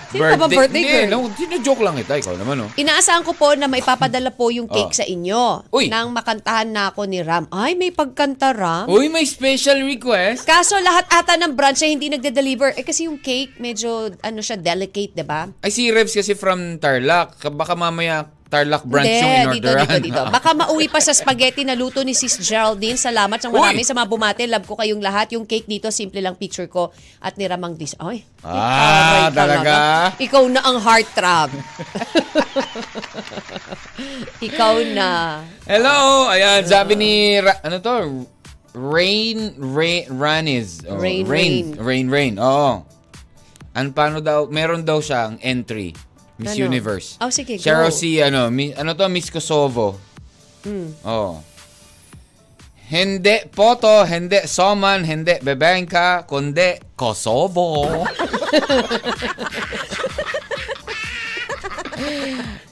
[0.10, 1.10] Sino pa ba birthday Hindi, girl?
[1.12, 2.13] No, sino-joke lang kita.
[2.17, 2.69] Ikaw naman, oh.
[2.74, 4.98] Inaasahan ko po na maipapadala po yung cake Oh.
[4.98, 5.69] sa inyo.
[5.69, 5.86] Uy.
[5.88, 7.45] Nang makantahan na ako ni Ram.
[7.50, 8.89] Ay, may pagkanta Ram.
[8.89, 10.43] Uy, may special request.
[10.43, 12.74] Kaso lahat ata ng branch ay hindi nagde-deliver.
[12.74, 15.45] Eh kasi yung cake medyo ano siya delicate, 'di ba?
[15.60, 17.38] Ay, si Rebs kasi from Tarlac.
[17.52, 20.01] Baka mamaya Tarlac branch yung Hindi, dito, inorderan.
[20.01, 20.21] dito, dito.
[20.33, 22.97] Baka mauwi pa sa spaghetti na luto ni Sis Geraldine.
[22.97, 23.85] Salamat ng marami Uy!
[23.85, 24.43] sa mga bumate.
[24.43, 25.31] Love ko kayong lahat.
[25.31, 27.93] Yung cake dito, simple lang picture ko at niramang dis.
[27.95, 29.73] Ay, Ah, talaga?
[30.17, 31.49] Ikaw na ang heartthrob.
[34.41, 35.41] Ikaw na.
[35.65, 36.27] Hello!
[36.27, 37.38] Ayan, sabi ni...
[37.38, 38.25] Ra- ano to?
[38.71, 40.81] Rain, rain, Ranis.
[40.85, 41.73] Oh, Rain, rain.
[41.75, 42.33] Rain, rain.
[42.38, 42.83] Oo.
[43.69, 44.47] Ano, paano daw?
[44.47, 45.93] Meron daw siyang entry.
[46.39, 46.65] Miss Ano?
[46.71, 47.19] Universe.
[47.19, 47.89] Oh, sige, go.
[47.91, 49.06] si, ano, mi, ano to?
[49.12, 49.99] Miss Kosovo.
[50.63, 50.95] Hmm.
[51.04, 51.43] Oo.
[52.89, 57.86] Hindi poto, hindi soman, hindi bebenka, kundi Kosovo.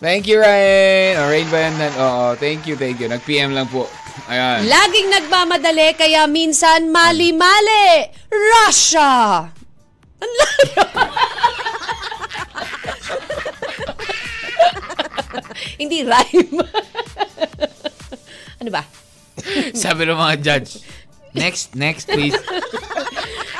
[0.01, 1.21] thank you, Ryan.
[1.21, 1.73] Oh, Rain ba yan?
[1.99, 3.05] Oo, thank you, thank you.
[3.11, 3.85] Nag-PM lang po.
[4.27, 4.65] Ayan.
[4.65, 8.09] Laging nagmamadali kaya minsan mali-mali.
[8.31, 9.45] Russia!
[10.17, 10.83] Ang layo.
[15.77, 16.57] Hindi rhyme.
[18.61, 18.83] ano ba?
[19.77, 20.81] Sabi ng mga judge.
[21.37, 22.33] Next, next, please.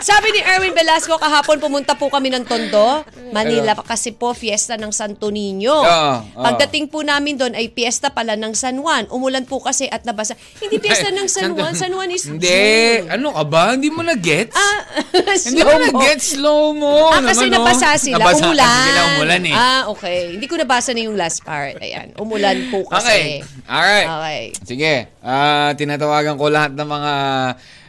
[0.02, 4.90] Sabi ni Erwin Velasco, kahapon pumunta po kami ng Tondo, Manila, kasi po fiesta ng
[4.90, 5.74] Santo Niño.
[5.78, 6.44] Ah, ah.
[6.44, 9.08] Pagdating po namin doon ay fiesta pala ng San Juan.
[9.08, 10.34] Umulan po kasi at nabasa.
[10.58, 11.74] Hindi fiesta ng San Juan.
[11.74, 12.48] San Juan is Hindi.
[12.48, 13.10] June.
[13.10, 13.64] Ano ka ba?
[13.74, 14.52] Hindi mo na-gets?
[14.52, 14.80] Ah,
[15.48, 15.86] Hindi mo slow mo.
[15.92, 16.26] na-gets.
[16.28, 16.94] Slow mo.
[17.10, 18.16] Ah, kasi naman, nabasa sila.
[18.18, 18.66] Nabasa umulan.
[18.66, 19.56] kasi sila umulan eh.
[19.56, 20.20] Ah, okay.
[20.34, 21.76] Hindi ko nabasa na yung last part.
[21.78, 22.14] Ayan.
[22.16, 22.92] Umulan po Okay.
[22.92, 23.20] kasi.
[23.66, 24.08] Alright.
[24.08, 24.42] Okay.
[24.64, 24.94] Sige.
[25.20, 27.14] Ah, tinatawagan ko lahat ng mga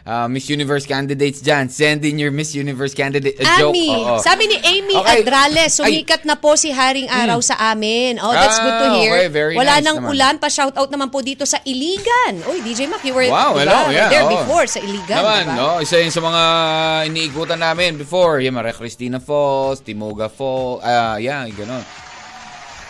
[0.08, 1.68] ah, Miss Universe candidates dyan.
[1.68, 3.76] Send in your Miss Universe candidate a joke.
[3.76, 4.16] Ami, Oo.
[4.18, 5.20] sabi ni Amy Okay.
[5.20, 8.16] Adrales, sumikat na po si Haring Araw sa amin.
[8.16, 9.12] Oh, that's good to Ah, hear.
[9.14, 10.10] okay, very Wala nice nang naman.
[10.10, 12.40] ulan, pa-shoutout naman po dito sa Iligan.
[12.48, 14.08] Uy, DJ Mac, you were Wow, diba, hello, yeah.
[14.08, 14.32] there oo.
[14.32, 15.20] before sa Iligan.
[15.20, 15.54] Naman, diba?
[15.54, 15.68] no?
[15.78, 16.42] Isa yun sa mga
[17.06, 18.40] iniikutan namin before.
[18.40, 21.84] Yung Maria Cristina Falls, Timoga Falls, ah, yeah, gano'n.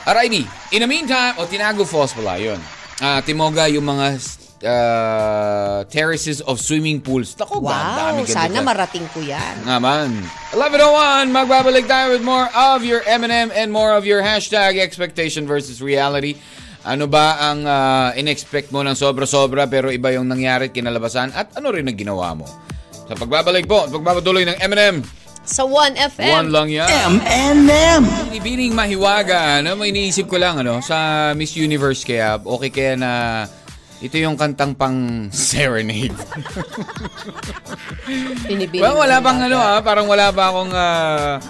[0.04, 0.40] Alrighty.
[0.70, 2.56] In the meantime, o Tinago Falls pala, yun.
[2.96, 4.16] Ah, Timoga, yung mga
[4.62, 7.34] ah, terraces of swimming pools.
[7.34, 8.64] Naku, Wow, dami ganda sana dyan.
[8.64, 9.54] marating ko yan.
[9.62, 10.22] Naman.
[10.52, 15.78] 11.01, magbabalik tayo with more of your M&M and more of your hashtag expectation versus
[15.78, 16.38] reality.
[16.82, 21.52] Ano ba ang ah, in-expect mo ng sobra-sobra pero iba yung nangyari at kinalabasan at
[21.54, 22.46] ano rin ang ginawa mo?
[23.04, 25.00] Sa pagbabalik po, at pagpapatuloy ng M&M,
[25.42, 26.28] Sa 1FM.
[26.28, 26.84] one lang yan.
[27.24, 28.02] M&M.
[28.36, 33.10] Ibining mahiwaga, ano, may iniisip ko lang, ano, sa Miss Universe kaya, okay kaya na
[33.98, 36.14] ito yung kantang pang serenade.
[38.78, 41.42] Well, wala ng pang ano ha, parang wala pa akong ah,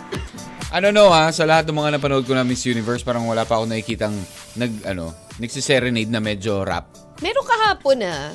[0.72, 3.60] ano no ha, sa lahat ng mga napanood ko na Miss Universe, parang wala pa
[3.60, 4.16] akong nakikitang
[4.56, 6.88] nag ano, nagsiserenade na medyo rap.
[7.20, 8.32] Meron kahapon na.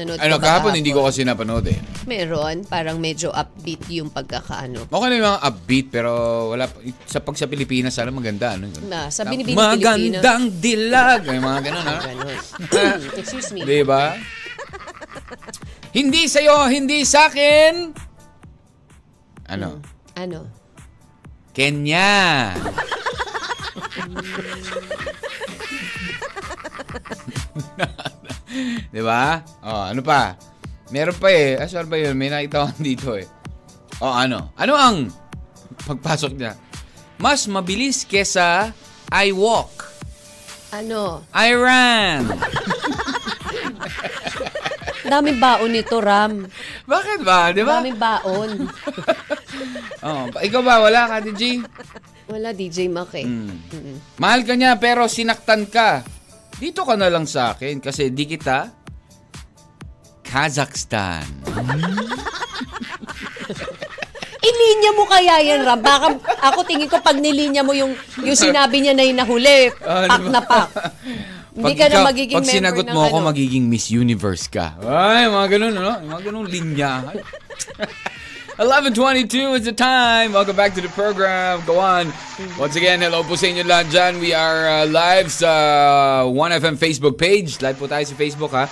[0.00, 1.76] Nanood Ano, ko ba kahapon hindi ko kasi napanood eh.
[2.08, 4.88] Meron, parang medyo upbeat yung pagkakaano.
[4.88, 6.10] Okay na yung mga upbeat pero
[6.56, 6.64] wala
[7.04, 8.72] sa pag sa Pilipinas sana maganda ano.
[8.72, 8.80] yun.
[8.88, 9.60] Na, sa Pilipino.
[9.60, 11.96] Magandang dilag, ay mga ganun ha.
[13.20, 13.60] Excuse me.
[13.60, 14.16] Di ba?
[15.92, 17.92] hindi sa'yo, hindi sa akin.
[19.52, 19.84] Ano?
[20.16, 20.48] Ano?
[21.52, 22.56] Kenya.
[28.94, 29.40] Di ba?
[29.62, 30.34] Oh, ano pa?
[30.90, 31.54] Meron pa eh.
[31.58, 32.18] Ah, saan ba yun?
[32.18, 33.26] May nakita ko dito eh.
[34.02, 34.50] Oh, ano?
[34.56, 35.10] Ano ang
[35.86, 36.56] pagpasok niya?
[37.20, 38.72] Mas mabilis kesa
[39.12, 39.90] I walk.
[40.70, 41.26] Ano?
[41.34, 42.30] I ran.
[45.10, 46.46] Daming baon nito, Ram.
[46.86, 47.50] Bakit ba?
[47.50, 47.82] Di ba?
[47.82, 48.50] Daming baon.
[50.06, 50.78] Oh, ikaw ba?
[50.78, 51.66] Wala ka, DJ?
[52.30, 53.26] Wala, DJ Mac eh.
[53.26, 53.50] Hmm.
[53.74, 53.96] Mm-mm.
[54.22, 56.06] Mahal ka niya pero sinaktan ka.
[56.60, 58.68] Dito ka na lang sa akin kasi di kita
[60.20, 61.26] Kazakhstan.
[64.40, 65.80] Ilinya mo kaya yan, Ram.
[65.82, 67.92] Baka ako tingin ko pag nilinya mo yung,
[68.22, 70.68] yung sinabi niya na yung nahuli, Ah, pak na pak.
[71.60, 73.26] Hindi ka na magiging pag member sinagot ng mo ako, ano.
[73.34, 74.78] magiging Miss Universe ka.
[74.86, 75.92] Ay, mga ganun, ano?
[76.08, 76.92] Mga ganun linya.
[78.60, 80.34] 11.22 is the time.
[80.34, 81.62] Welcome back to the program.
[81.64, 82.12] Go on.
[82.58, 84.20] Once again, hello po sa inyo lahat dyan.
[84.20, 87.56] We are uh, live sa 1FM Facebook page.
[87.64, 88.68] Live po tayo sa Facebook, ha?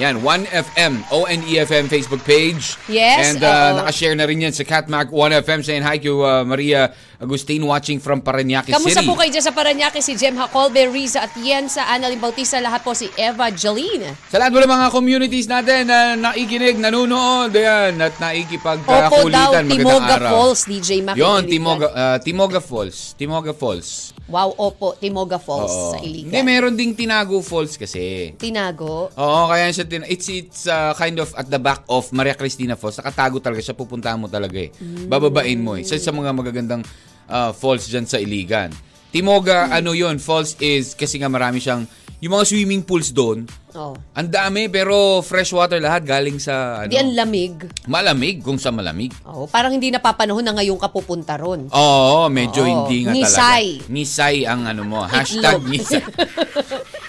[0.00, 2.80] Yan, 1FM, O-N-E-F-M Facebook page.
[2.88, 3.84] Yes, And uh, oo.
[3.84, 8.20] nakashare na rin yan sa Catmac 1FM saying hi to uh, Maria Agustin watching from
[8.20, 9.08] Parañaque Kamusta City.
[9.08, 10.04] po kayo dyan sa Paranaque?
[10.04, 14.12] Si Jem Hacolbe, Riza at Yensa, Annalyn Bautista, lahat po si Eva Jolene.
[14.28, 19.50] Sa lahat po ng mga communities natin na nakikinig, nanonood, ayan, at Opo naikipagkakulitan, daw,
[19.56, 20.30] magandang Timoga araw.
[20.36, 21.16] Falls, DJ Mac.
[21.16, 21.48] Yon, Iligan.
[21.48, 23.16] Timoga, ah, Timoga Falls.
[23.16, 24.12] Timoga Falls.
[24.26, 25.92] Wow, opo, Timoga Falls Oo.
[25.94, 26.34] sa Iligan.
[26.34, 28.36] Hindi, meron ding Tinago Falls kasi.
[28.36, 29.08] Tinago.
[29.16, 32.76] Oo, kaya siya, tin- it's, it's ah, kind of at the back of Maria Cristina
[32.76, 33.00] Falls.
[33.00, 34.68] Nakatago talaga siya, pupuntahan mo talaga eh.
[34.76, 35.08] Mm.
[35.08, 35.86] Bababain mo eh.
[35.86, 36.84] Sa, sa mga magagandang
[37.26, 38.68] ah, falls dyan sa Iligan.
[39.08, 39.74] Timoga, Mm.
[39.74, 41.82] ano yon falls is, kasi nga marami siyang,
[42.16, 43.92] yung mga swimming pools doon, Oh.
[44.12, 47.52] ang dami, pero freshwater lahat galing sa, ano, Di ang lamig.
[47.84, 49.12] malamig kung sa malamig.
[49.22, 51.68] Oh, parang hindi napapanahon na ngayon ka pupunta ron.
[51.68, 52.68] Oo, medyo Oo.
[52.68, 53.64] hindi nga Nisay.
[53.78, 53.90] talaga.
[53.90, 55.00] Nisay ang ano mo.
[55.02, 55.68] Hashtag Itlog.
[55.68, 56.02] nisay.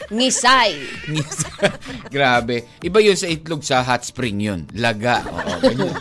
[0.07, 0.71] Ngisay.
[1.09, 1.67] nisay.
[2.13, 2.63] Grabe.
[2.79, 4.59] Iba yun sa itlog sa hot spring yun.
[4.73, 5.23] Laga.
[5.23, 5.91] Oo, ganyan.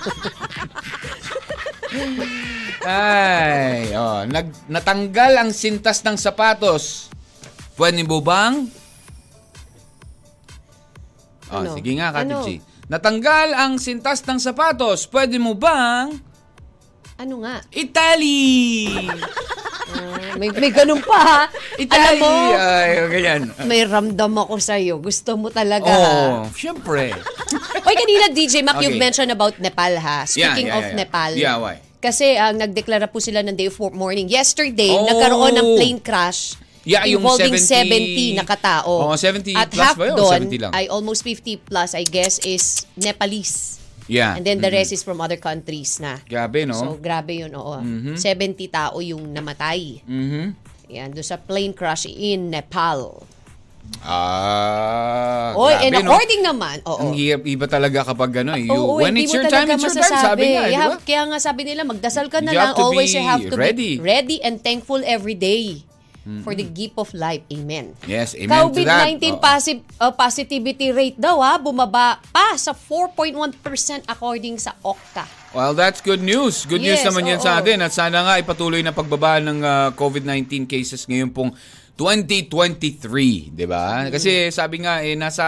[2.87, 7.11] Ay, oh, nag, natanggal ang sintas ng sapatos.
[7.75, 8.71] Pwede mo bang?
[11.47, 11.75] Oh, Ano?
[11.75, 12.43] sige nga, Kati Ano?
[12.43, 12.59] G.
[12.87, 15.05] Natanggal ang sintas ng sapatos.
[15.05, 16.15] Pwede mo bang?
[17.17, 17.59] Ano nga?
[17.73, 18.87] Italy!
[19.89, 21.41] Ah, may, may ganun pa ha.
[21.47, 22.21] Alam Italy!
[22.21, 23.43] mo, Ay, ganyan.
[23.65, 24.99] may ramdam ako sa'yo.
[24.99, 25.87] Gusto mo talaga.
[25.87, 27.15] Oh, syempre.
[27.81, 28.85] Oy, kanina DJ Mac, Okay.
[28.85, 30.23] you've mentioned about Nepal ha.
[30.25, 30.95] Speaking Yeah, yeah, of yeah.
[30.95, 31.31] Nepal.
[31.33, 31.77] Yeah, why?
[31.99, 34.29] Kasi ang nagdeklara po sila ng day of mourning.
[34.29, 35.05] Yesterday, Oh.
[35.05, 36.55] nagkaroon ng plane crash
[36.87, 39.11] Yeah, yung involving 70 70, na katao.
[39.11, 40.15] Oo, 70 At plus half ba yun?
[40.15, 40.71] doon 70 lang?
[40.71, 43.83] ay almost 50 plus, I guess, is Nepalese.
[44.07, 44.39] Yeah.
[44.39, 46.23] And then the rest is from other countries na.
[46.23, 46.79] Grabe, no?
[46.79, 47.75] So, grabe yun, oo.
[48.15, 49.99] 70 tao yung namatay.
[50.07, 50.55] Mhm.
[50.87, 53.27] Yan, doon sa plane crash in Nepal.
[54.07, 56.01] Ah, Oy, grabe, and no?
[56.07, 57.01] according naman, oo.
[57.01, 59.99] Ang hirap iba talaga kapag ano, you, Oo, when hindi it's your time, it's your
[59.99, 60.85] time, sabi nga, You ba?
[60.89, 62.75] have- Kaya nga sabi nila, magdasal ka na You lang.
[62.77, 63.91] Always be you have to ready.
[63.97, 65.83] be ready and thankful every day
[66.43, 67.47] for the gift of life.
[67.49, 67.95] Amen.
[68.03, 69.07] Yes, amen to that.
[69.15, 69.39] COVID-19 Oo.
[69.39, 73.31] posi- uh, positivity rate daw ha, bumaba pa sa 4.1%
[74.05, 75.23] according sa Okta.
[75.51, 76.63] Well, that's good news.
[76.63, 77.59] Good news Yes, naman yan sa oo.
[77.59, 77.79] atin.
[77.81, 81.55] At sana nga ipatuloy na pagbaba ng ah, COVID-19 cases ngayon pong
[81.97, 84.05] 2023, di ba?
[84.07, 84.13] Mm.
[84.13, 85.45] Kasi sabi nga, eh, nasa,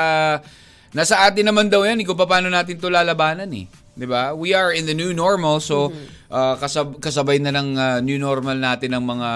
[0.96, 3.68] nasa atin naman daw yan, eh, kung paano natin to lalabanan eh.
[3.98, 4.32] Di ba?
[4.32, 5.92] We are in the new normal, so
[6.32, 9.30] ah, kasab- kasabay na ng ah, new normal natin ng mga,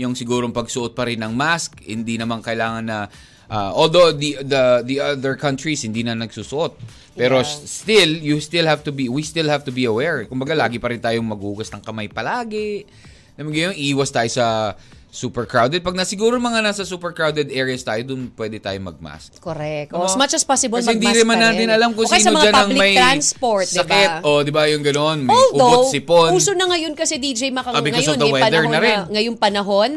[0.00, 2.98] yung sigurong pagsuot pa rin ng mask, hindi naman kailangan na,
[3.46, 6.74] ah, although the, the, the other countries hindi na nagsusuot.
[7.14, 7.66] Pero Yeah.
[7.68, 10.24] still, you still have to be, we still have to be aware.
[10.24, 12.88] Kumbaga, lagi pa rin tayong maghugas ng kamay palagi.
[13.36, 14.72] Alam mo iwas tayo sa
[15.10, 15.80] super crowded.
[15.80, 19.36] Pag nasiguro mga nasa super crowded areas tayo, dun pwede tayo mag-mask.
[19.38, 19.90] Correct.
[19.90, 20.00] Oo.
[20.00, 21.70] O, as much as possible, Kasi hindi mag-mask naman ka natin rin.
[21.72, 24.10] alam kung sino dyan ang public may transport, di sakit.
[24.16, 24.22] ba?
[24.22, 25.18] O, di ba yung gano'n?
[25.20, 26.30] May Although, ubot sipon.
[26.32, 28.78] uso na ngayon kasi DJ Makang Ah, because of ngayon, the yung weather panahon na
[28.78, 28.96] rin.
[28.96, 29.10] Hmm.
[29.10, 29.90] ngayong panahon,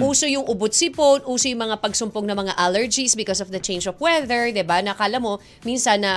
[0.00, 3.88] uso yung ubot sipon, uso yung mga pagsumpong ng mga allergies because of the change
[3.88, 4.78] of weather, 'di ba?
[4.78, 6.12] Nakala mo minsan na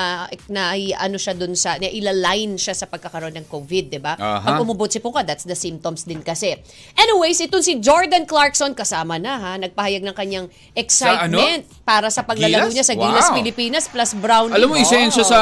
[0.48, 4.14] na ano siya dun sa na ilaline siya sa pagkakaroon ng COVID, 'di ba?
[4.14, 4.44] Aha.
[4.46, 6.60] Pag umubot sipon ka, that's the symptoms din kasi.
[6.94, 12.68] Anyways, itong si Jordan Clarkson kasama na ha, nagpahayag ng kanyang excitement para sa paglalaro
[12.68, 12.74] Gilas?
[12.74, 13.38] niya sa Gilas Wow.
[13.38, 14.58] Pilipinas plus Brownie.
[14.58, 15.40] Alam mo, isa yun siya Oh, sa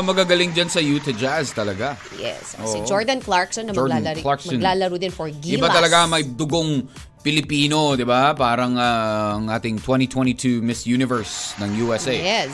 [0.00, 2.00] magagaling dyan sa Utah Jazz talaga.
[2.16, 2.56] Yes.
[2.56, 2.64] Oo.
[2.64, 4.56] Si Jordan Clarkson na Jordan maglalaro, Clarkson.
[4.56, 5.60] maglalaro din for Gilas.
[5.60, 6.88] Iba talaga may dugong
[7.20, 8.32] Pilipino, di ba?
[8.32, 12.16] Parang ah, ang ating 2022 Miss Universe ng USA.
[12.16, 12.48] Yes.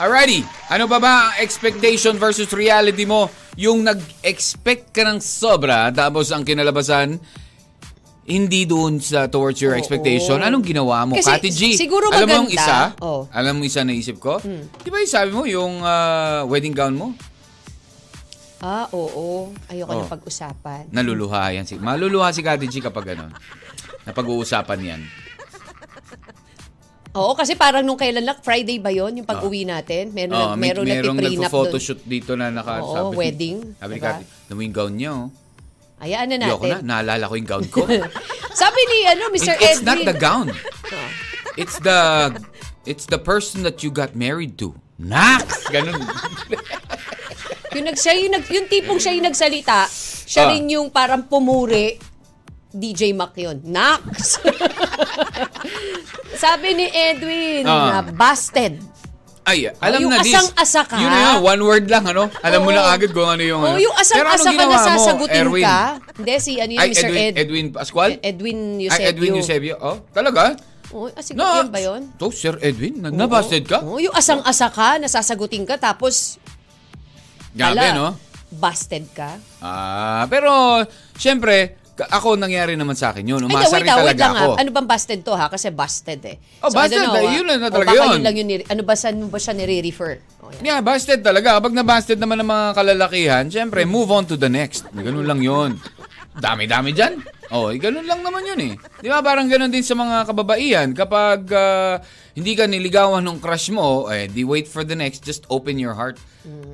[0.00, 0.40] Alrighty,
[0.72, 3.28] ano ba ba ang expectation versus reality mo?
[3.60, 7.20] Yung nag-expect ka ng sobra, tapos ang kinalabasan,
[8.22, 9.78] hindi doon sa towards your Oo.
[9.78, 10.38] expectation.
[10.38, 11.60] Anong ginawa mo, Kasi Kati G?
[11.74, 12.54] siguro Alam mo ang maganda.
[12.54, 12.78] isa?
[13.00, 13.26] Oh.
[13.28, 14.38] Alam mo isa na isip ko?
[14.78, 17.06] Di ba yung sabi mo, yung ah, wedding gown mo?
[18.58, 19.50] Ah, oo.
[19.66, 19.98] Ayoko Oh.
[19.98, 20.86] na pag-usapan.
[20.88, 21.66] Naluluha yan.
[21.66, 23.26] Si, maluluha si Kati G kapag ano.
[24.04, 25.02] Napag-uusapan yan.
[27.12, 30.14] Oo, kasi parang nung kailan lang, Friday ba yon yung pag-uwi natin?
[30.16, 33.98] Meron, Oh, nag, meron may, merong nagpo-photoshoot dito na naka, Oo, sabi, wedding, Sabi ni
[34.00, 34.08] diba?
[34.16, 35.28] Kati, "Alam mo yung gown niya, oh.
[36.02, 36.82] Ayaan na natin.
[36.82, 37.86] na, naalala ko yung gown ko.
[38.60, 39.54] Sabi ni ano, Mr.
[39.54, 39.86] It- it's Edwin.
[39.86, 40.46] not the gown.
[41.52, 42.32] It's the
[42.84, 44.72] it's the person that you got married to.
[44.96, 45.68] Nax!
[45.68, 46.00] Ganun.
[47.72, 49.88] Yung, nag, siya, yung, nag, yung tipong siya yung nagsalita,
[50.28, 50.50] siya Ah.
[50.52, 51.96] rin yung parang pumuri,
[52.68, 53.64] DJ Mac yun.
[53.64, 54.36] Nax!
[56.34, 58.76] Sabi ni Edwin, na busted.
[59.42, 60.30] Ay, alam yung na this.
[60.30, 61.02] asang-asa ka.
[61.02, 62.30] Yun na yun, one word lang, ano?
[62.46, 63.58] Alam mo na agad kung ano yung...
[63.58, 65.64] Oh, yung asang-asa ka na mo, sasagutin Erwin?
[65.66, 65.80] ka.
[66.14, 67.02] Hindi, si ano yun, Ay, Mr.
[67.10, 67.34] Edwin, Ed.
[67.42, 68.10] Edwin Pascual?
[68.22, 69.08] Edwin Ay, Eusebio.
[69.10, 69.74] Edwin Eusebio.
[69.82, 70.54] Oh, talaga?
[70.94, 71.58] Oh, ah, sige, No.
[71.58, 72.02] yan ba yun?
[72.22, 73.02] To, Sir Edwin?
[73.02, 73.82] Nag- Nabasted ka?
[73.82, 76.38] Oh, yung asang-asa ka, nasasagutin ka, tapos,
[77.58, 78.08] ala, no?
[78.52, 79.42] busted ka.
[79.58, 80.84] Ah, pero,
[81.18, 83.44] syempre, ako nangyari naman sa akin yun.
[83.44, 84.52] Ay, Umasa wait, rin ah, wait talaga lang ako.
[84.56, 84.60] ah.
[84.64, 85.46] Ano bang busted to ha?
[85.52, 86.36] Kasi busted eh.
[86.64, 87.56] Oh, I busted, know, eh, yun ah.
[87.60, 88.08] na talaga yun.
[88.16, 88.48] yun lang yun.
[88.64, 90.12] Ano ba, saan mo ba siya nire-refer?
[90.40, 90.62] Oh, yan.
[90.64, 91.60] Yeah, busted talaga.
[91.60, 94.88] Kapag na-busted naman ng mga kalalakihan, syempre, move on to the next.
[94.96, 95.76] Ganun lang yun.
[96.32, 97.20] Dami-dami dyan.
[97.52, 98.74] Oh, eh, ganun lang naman yun eh.
[99.04, 100.88] Di ba parang ganun din sa mga kababaihan.
[100.96, 102.00] Kapag ah,
[102.32, 105.20] hindi ka niligawan ng crush mo, eh, di wait for the next.
[105.20, 106.16] Just open your heart.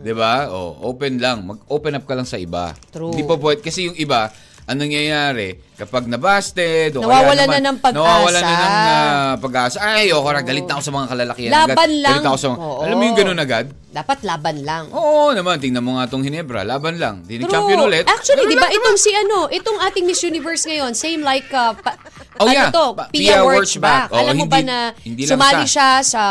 [0.07, 0.46] Di ba?
[0.46, 1.42] Oh, open lang.
[1.42, 2.70] Mag-open up ka lang sa iba.
[2.94, 3.11] True.
[3.11, 3.61] Hindi pa pwede.
[3.61, 4.31] Kasi yung iba,
[4.68, 5.48] anong nangyayari?
[5.78, 8.02] Kapag nabasted, o Nawawalan kaya naman, na ng pag-asa.
[8.02, 9.76] Nawawalan na ng ah, pag-asa.
[9.81, 10.42] Ay, ayoko na.
[10.44, 11.50] Galit na ako sa mga kalalakihan.
[11.50, 11.90] Laban agad.
[12.02, 12.12] lang.
[12.12, 12.81] Galit ako sa mga, Oo.
[12.85, 13.66] alam mo yung ganun agad?
[13.88, 14.85] Dapat laban lang.
[14.92, 16.61] Oo naman, tingnan mo nga tong Hinebra.
[16.62, 17.24] Laban lang.
[17.24, 18.04] Di champion ulit.
[18.04, 21.96] Actually, di ba itong si ano, itong ating Miss Universe ngayon, same like uh, pa,
[22.38, 22.70] Oh, ano yeah.
[22.70, 23.38] to, Pa- Pia Pia.
[23.42, 24.14] Wurtzbach.
[24.14, 26.22] Oh, Alam mo ba na hindi sumali siya sa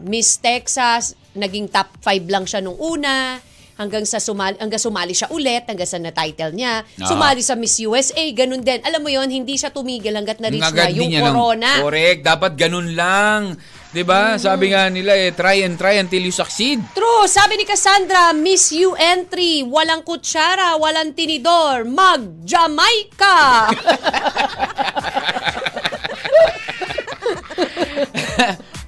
[0.00, 3.36] Miss Texas, naging top 5 lang siya nung una,
[3.80, 6.84] hanggang sa sumali, hanggang sumali siya ulit, hanggang sa na-title niya.
[6.84, 7.08] Ah.
[7.08, 8.84] Sumali sa Miss USA, ganun din.
[8.84, 11.80] Alam mo yon hindi siya tumigil hanggat na-reach agad na yung corona.
[11.80, 12.20] Correct.
[12.20, 13.56] Dapat ganun lang.
[13.90, 14.38] 'Di ba?
[14.38, 16.78] Sabi nga nila eh, try and try until you succeed.
[16.94, 23.66] True, sabi ni Cassandra, Miss You entry, walang kutsara, walang tinidor, mag-Jamaica!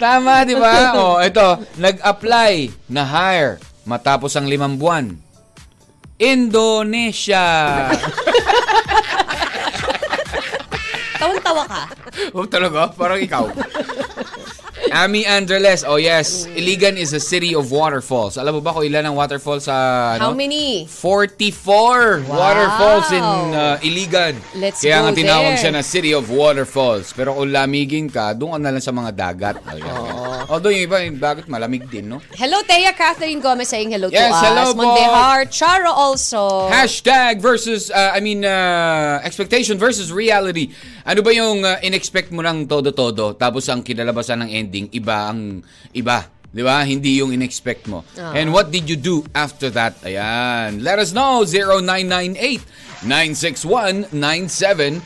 [0.02, 0.74] Tama, 'di ba?
[0.98, 5.14] oh, ito, nag-apply na hire matapos ang limang buwan.
[6.22, 7.44] Indonesia.
[11.18, 11.82] Tawang-tawa ka.
[12.34, 12.90] oh, talaga?
[12.94, 13.50] Parang ikaw.
[14.92, 18.36] Ami Andreles, oh yes, Iligan is a city of waterfalls.
[18.36, 19.72] Alam mo ba kung ilan ang waterfalls sa
[20.20, 20.36] How ano?
[20.36, 20.84] many?
[20.84, 22.36] 44 Wow.
[22.36, 23.24] waterfalls in
[23.56, 24.36] uh, Iligan.
[24.52, 25.60] Let's Kaya go nga tinawag there.
[25.64, 27.16] siya na City of Waterfalls.
[27.16, 29.56] Pero kung lamigin ka, doon ka na lang sa mga dagat.
[29.64, 29.96] Ayan.
[30.46, 32.20] Although yung iba, yung dagat malamig din, no?
[32.36, 34.44] Hello, Thea Catherine Gomez saying hello Yes, to us.
[34.44, 34.84] hello po.
[34.84, 36.68] Mondehar, Charo also.
[36.68, 40.68] Hashtag versus, uh, I mean, uh, expectation versus reality.
[41.02, 45.62] Ano ba yung uh, in-expect mo ng todo-todo, tapos ang kinalabasan ng ending, iba ang
[45.94, 46.26] iba.
[46.52, 46.84] Di ba?
[46.84, 48.04] Hindi yung in-expect mo.
[48.20, 48.36] Ah.
[48.36, 49.96] And what did you do after that?
[50.04, 50.84] Ayan.
[50.84, 51.48] Let us know.
[53.08, 55.00] 0998-961-9711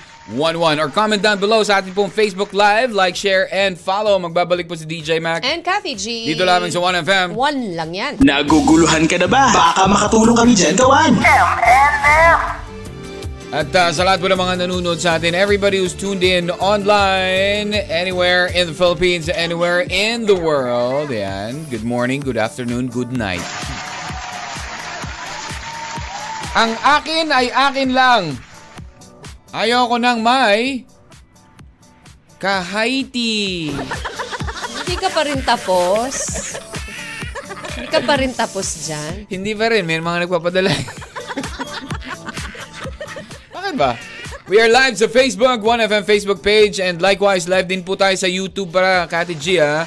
[0.83, 2.91] or comment down below sa ating pong Facebook Live.
[2.91, 4.19] Like, share, and follow.
[4.19, 5.47] Magbabalik po si DJ Mac.
[5.47, 6.27] And Kathy G.
[6.35, 7.39] Dito lamang sa 1FM.
[7.39, 8.19] One lang yan.
[8.19, 9.55] Naguguluhan ka na ba?
[9.55, 11.15] Baka makatulong kami dyan gawan.
[11.15, 12.66] M&M.
[13.55, 17.79] At uh, sa lahat po ng mga nanonood sa atin, everybody who's tuned in online,
[17.87, 21.63] anywhere in the Philippines, anywhere in the world, yan.
[21.71, 23.45] Good morning, good afternoon, good night.
[26.59, 28.35] Ang akin ay akin lang.
[29.55, 30.83] Ayoko nang may
[32.43, 33.71] kahaiti.
[34.83, 36.15] Hindi ka pa rin tapos.
[37.79, 39.31] Hindi ka pa rin tapos dyan.
[39.31, 40.75] Hindi pa rin, may mga nagpapadala.
[43.77, 44.01] Ba?
[44.49, 48.25] We are live sa Facebook, 1FM Facebook page, and likewise, live din po tayo sa
[48.25, 49.85] YouTube para Kati G, ha?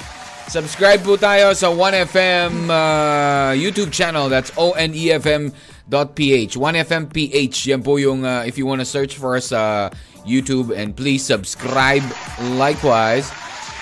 [0.49, 4.29] Subscribe po tayo sa 1FM uh, YouTube channel.
[4.29, 6.53] That's E onefm.ph.
[6.57, 7.57] 1FMPH.
[7.69, 9.89] Yan po yung, uh, if you wanna search for us sa
[10.21, 12.05] YouTube, and please subscribe
[12.57, 13.29] likewise.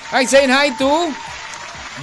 [0.08, 1.12] Hi, saying hi to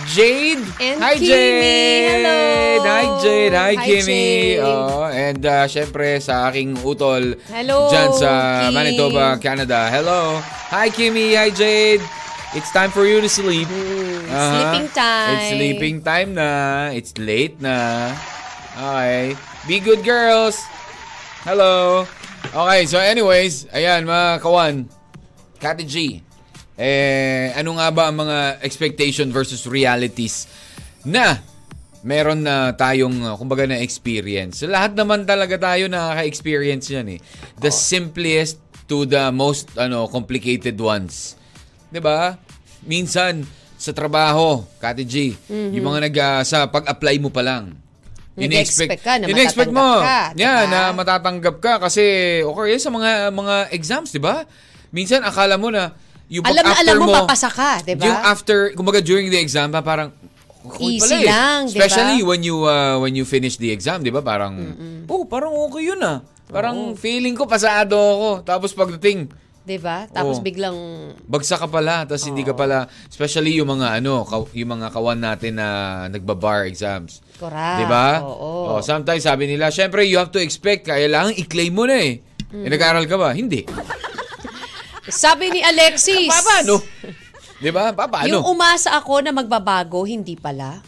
[0.03, 0.59] Jade.
[0.83, 1.27] And hi, Kimmy.
[1.27, 2.11] Jade.
[2.11, 2.39] Hello.
[2.83, 3.53] Hi, Jade.
[3.55, 4.03] Hi, Hi, Kimmy.
[4.03, 4.59] Jade.
[4.59, 8.29] Oh, and uh, syempre sa aking utol Hello, dyan sa
[8.67, 8.75] Kim.
[8.75, 9.87] Manitoba, Canada.
[9.87, 10.43] Hello.
[10.75, 11.33] Hi, Kimmy.
[11.39, 12.03] Hi, Jade.
[12.55, 13.67] It's time for you to sleep.
[13.67, 15.31] Mm, sleeping time.
[15.35, 16.49] It's sleeping time na.
[16.95, 18.11] It's late na.
[18.75, 19.35] Okay.
[19.67, 20.59] Be good, girls.
[21.43, 22.07] Hello.
[22.55, 24.87] Okay, so anyways, ayan mga kawan.
[25.59, 26.23] Kati G.
[26.75, 30.47] Eh, ano nga ba ang mga expectation versus realities
[31.07, 31.39] na
[32.05, 34.61] meron na tayong, uh, kumbaga na experience.
[34.61, 37.19] So, lahat naman talaga tayo nakaka-experience yan eh.
[37.57, 41.33] The simplest to the most ano complicated ones.
[41.89, 42.37] 'Di ba?
[42.85, 43.41] Minsan
[43.75, 47.73] sa trabaho, Kati G, yung mga nag uh, sa pag-apply mo pa lang.
[48.35, 50.05] Nag-expect ka na in-expect matatanggap mo.
[50.05, 52.03] ka, di Yeah, na matatanggap ka kasi
[52.43, 54.43] okay sa mga mga exams, 'di ba?
[54.93, 55.95] Minsan akala mo na
[56.41, 58.05] pag- Alam na alam mo, papasa ka, di ba?
[58.09, 60.09] Yung after, kumbaga during the exam, pa parang
[60.81, 61.25] Easy pala eh.
[61.29, 61.85] lang, di ba?
[61.85, 64.25] Especially when you uh, when you finish the exam, 'di ba?
[64.25, 64.57] Parang
[65.05, 66.25] oh, parang okay 'yun ah.
[66.49, 68.29] Parang feeling ko pasado ako.
[68.41, 69.29] Tapos pagdating,
[69.65, 70.05] 'Di ba?
[70.09, 70.45] Tapos Oo.
[70.45, 70.77] biglang
[71.25, 74.21] bagsak ka pala, tapos hindi ka pala, especially yung mga ano,
[74.53, 75.67] yung mga kawan natin na
[76.09, 77.21] nagba-bar exams.
[77.41, 77.77] Correct.
[77.81, 78.21] 'Di ba?
[78.21, 78.77] Oo.
[78.77, 82.21] Oh, sometimes sabi nila, syempre you have to expect, kailangan i-claim mo na eh.
[82.55, 83.33] Eh, nag-aaral ka ba?
[83.33, 83.65] Hindi.
[85.07, 86.25] Sabi ni Alexis.
[86.25, 86.81] Paano?
[87.57, 87.91] 'Di ba?
[87.91, 88.27] Pa- Paano?
[88.27, 90.81] Yung umasa ako na magbabago, hindi pala.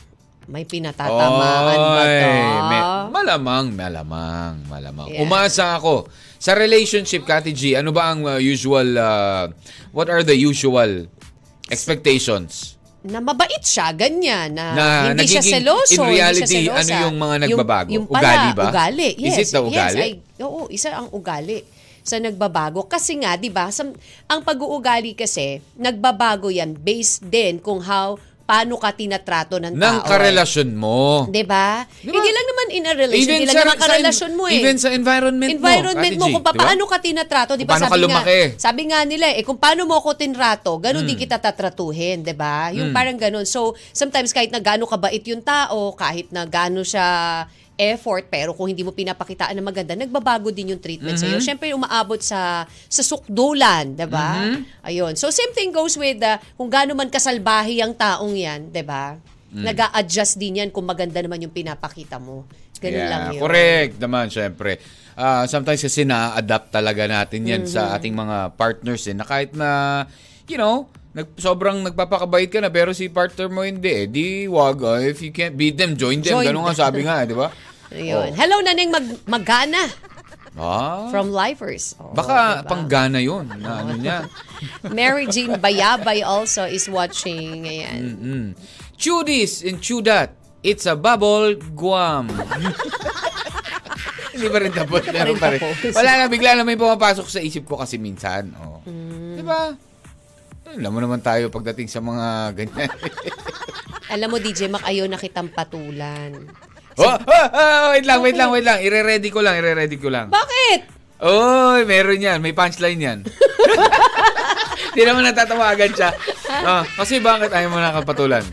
[0.48, 2.30] May pinatatamaan ba Oy, to?
[2.64, 5.08] me- malamang, malamang, malamang.
[5.12, 5.22] Yeah.
[5.22, 6.08] Umasa ako.
[6.38, 9.52] Sa relationship, Kati G, ano ba ang uh, usual, uh,
[9.92, 11.04] what are the usual
[11.68, 12.74] expectations?
[13.04, 15.96] na mabait siya, ganyan, na, Na hindi siya nagiging- seloso.
[15.96, 16.92] in reality, hindi siya selosa.
[16.92, 17.88] ano yung mga nagbabago?
[17.88, 18.64] Yung, yung pala, Ugali ba?
[18.68, 19.40] Ugali, Is yes.
[19.40, 19.96] it the ugali?
[19.96, 21.64] Yes, ay, oo, isa ang ugali
[22.08, 22.88] sa nagbabago.
[22.88, 23.68] Kasi nga, di ba,
[24.26, 28.16] ang pag-uugali kasi, nagbabago yan based din kung how,
[28.48, 30.08] paano ka tinatrato ng, Ng tao.
[30.08, 31.28] karelasyon mo.
[31.28, 31.84] Di ba?
[32.00, 32.16] Di ba?
[32.16, 34.56] Hindi lang naman in a relation, hindi lang naman karelasyon mo eh.
[34.56, 37.76] Even sa environment, environment mo, mo, Kati G, kung paano ka tinatrato, di ba?
[37.76, 38.40] Paano ka Sabi nga, lumaki.
[38.56, 41.12] sabi nga nila eh, kung paano mo ako tinrato, ganun Hmm.
[41.12, 42.72] din kita tatratuhin, di ba?
[42.72, 43.44] Yung parang ganun.
[43.44, 47.44] So, sometimes kahit na gaano kabait yung tao, kahit na gaano siya
[47.78, 51.30] effort, pero kung hindi mo pinapakitaan na maganda, nagbabago din yung treatment Mm-hmm.
[51.30, 51.40] sa'yo.
[51.40, 54.42] Siyempre, umaabot sa sa sukdulan, di ba?
[54.44, 54.84] Mm-hmm.
[54.84, 55.14] Ayun.
[55.14, 59.14] So, same thing goes with uh, kung gaano man kasalbahi ang taong yan, di ba?
[59.48, 59.64] Mm.
[59.64, 62.44] Nag-a-adjust din yan kung maganda naman yung pinapakita mo.
[62.78, 63.42] Ganun Yeah, lang yun.
[63.42, 64.78] Correct naman, syempre.
[65.14, 67.96] Ah, sometimes kasi na-adapt talaga natin yan sa Mm-hmm.
[67.96, 69.70] ating mga partners eh, na kahit na,
[70.46, 70.86] you know,
[71.18, 74.06] nag, sobrang nagpapakabait ka na pero si partner mo hindi eh.
[74.06, 76.38] Di wag, ah, if you can't beat them, join them.
[76.38, 77.50] Join Ganun nga sabi nga, di ba?
[77.90, 78.38] Ayun.
[78.38, 79.82] Hello, Naneng Mag Magana
[80.58, 81.94] Ah, from Lifers.
[82.02, 82.70] Oh, baka diba?
[82.70, 83.46] panggana yun.
[83.62, 84.26] Na ano niya.
[84.98, 87.62] Mary Jean Bayabay also is watching.
[87.62, 88.02] Ayan.
[88.18, 88.48] Mm.
[88.98, 90.34] Chew this and chew that.
[90.66, 92.34] It's a bubble Guam.
[94.34, 95.06] Hindi pa rin tapos.
[95.06, 95.62] Hindi pa rin.
[95.94, 98.50] Wala na, bigla na may pumapasok sa isip ko kasi minsan.
[98.58, 98.82] Oh.
[98.90, 99.38] Mm.
[99.38, 99.78] Di ba?
[100.68, 102.92] Alam mo naman tayo pagdating sa mga ganyan.
[104.14, 106.36] Alam mo, DJ Mac, ayaw na kitang patulan.
[107.00, 108.80] oh, oh, oh, wait lang, wait lang, wait lang.
[108.84, 110.28] Ire-ready ko lang, ire-ready ko lang.
[110.28, 110.80] Bakit?
[111.24, 112.40] Oy, meron yan.
[112.44, 113.20] May punchline yan.
[114.92, 116.10] Hindi naman natatawagan siya.
[116.68, 118.44] Oh, kasi bakit ayaw mo nakapatulan?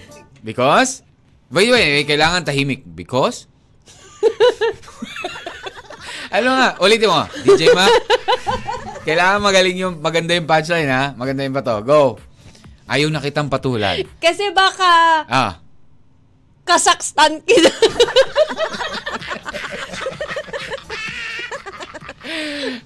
[0.45, 1.03] Because?
[1.51, 2.87] Wait, wait, wait, kailangan tahimik.
[2.87, 3.47] Because?
[6.35, 6.69] ano nga?
[6.79, 7.23] Ulitin mo.
[7.41, 7.87] DJ Ma?
[9.05, 11.15] Kailangan magaling yung, maganda yung punchline ha?
[11.15, 11.79] Maganda yung bato.
[11.81, 12.19] Go.
[12.85, 14.03] Ayaw na kitang patulan.
[14.19, 15.53] Kasi baka Ah.
[16.65, 17.71] kasaktan kita.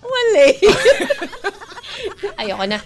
[0.03, 0.49] Mali.
[2.37, 2.79] Ayoko na.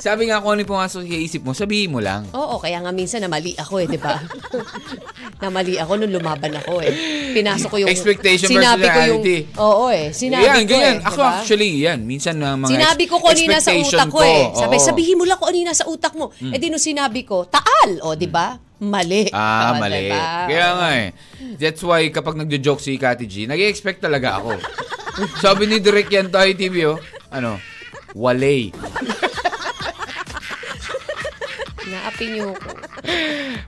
[0.00, 2.24] Sabi nga kung ano yung pumasok sa isip mo, sabihin mo lang.
[2.32, 4.16] Oo, kaya nga minsan namali ako eh, di ba?
[5.44, 6.92] namali ako nung lumaban ako eh.
[7.36, 7.90] Pinasok ko yung...
[7.92, 9.36] Expectation sinabi versus ko yung, reality.
[9.60, 10.06] Oo eh.
[10.16, 10.96] Sinabi yan, ko ganyan.
[10.96, 11.04] eh.
[11.04, 11.30] Ako diba?
[11.36, 11.98] actually, yan.
[12.08, 14.42] Minsan na mga Sinabi ko nasa expectation utak ko eh.
[14.56, 14.86] Sabi, Oo.
[14.88, 16.32] Sabihin mo lang kung yung nasa utak mo.
[16.32, 18.00] Eh di nung sinabi ko, taal.
[18.00, 18.56] O, di ba?
[18.80, 19.28] Mali.
[19.36, 20.08] Ah, O, mali.
[20.08, 20.24] diba?
[20.48, 21.08] Kaya nga eh.
[21.60, 24.56] That's why kapag nagjo-joke si Kati G, nag-expect talaga ako.
[25.44, 26.96] Sabi ni Direk yan tayo TV, oh.
[27.28, 27.60] Ano?
[28.16, 28.72] Walay.
[32.20, 32.68] Niyo ko.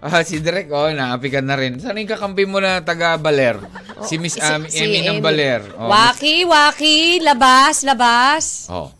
[0.03, 1.79] Ah, si Direk, oh, naapi ka na rin.
[1.79, 3.55] Saan yung kakampi mo na taga Baler?
[4.03, 5.23] si Miss Ami, Emmy ng Emmy.
[5.23, 5.63] Baler.
[5.79, 8.67] Oh, Waki, Waki, labas, labas.
[8.67, 8.91] oh.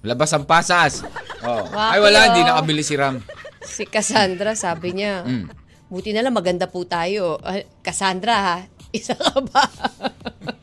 [0.00, 1.00] Labas ang pasas.
[1.40, 1.64] Oh.
[1.64, 2.46] Waki, Ay, wala, hindi oh.
[2.46, 3.24] nakabili si Ram.
[3.60, 5.48] Si Cassandra, sabi niya, Mm.
[5.88, 7.40] buti na lang maganda po tayo.
[7.40, 8.58] Ah, Cassandra, ha?
[8.92, 9.64] Isa ka ba?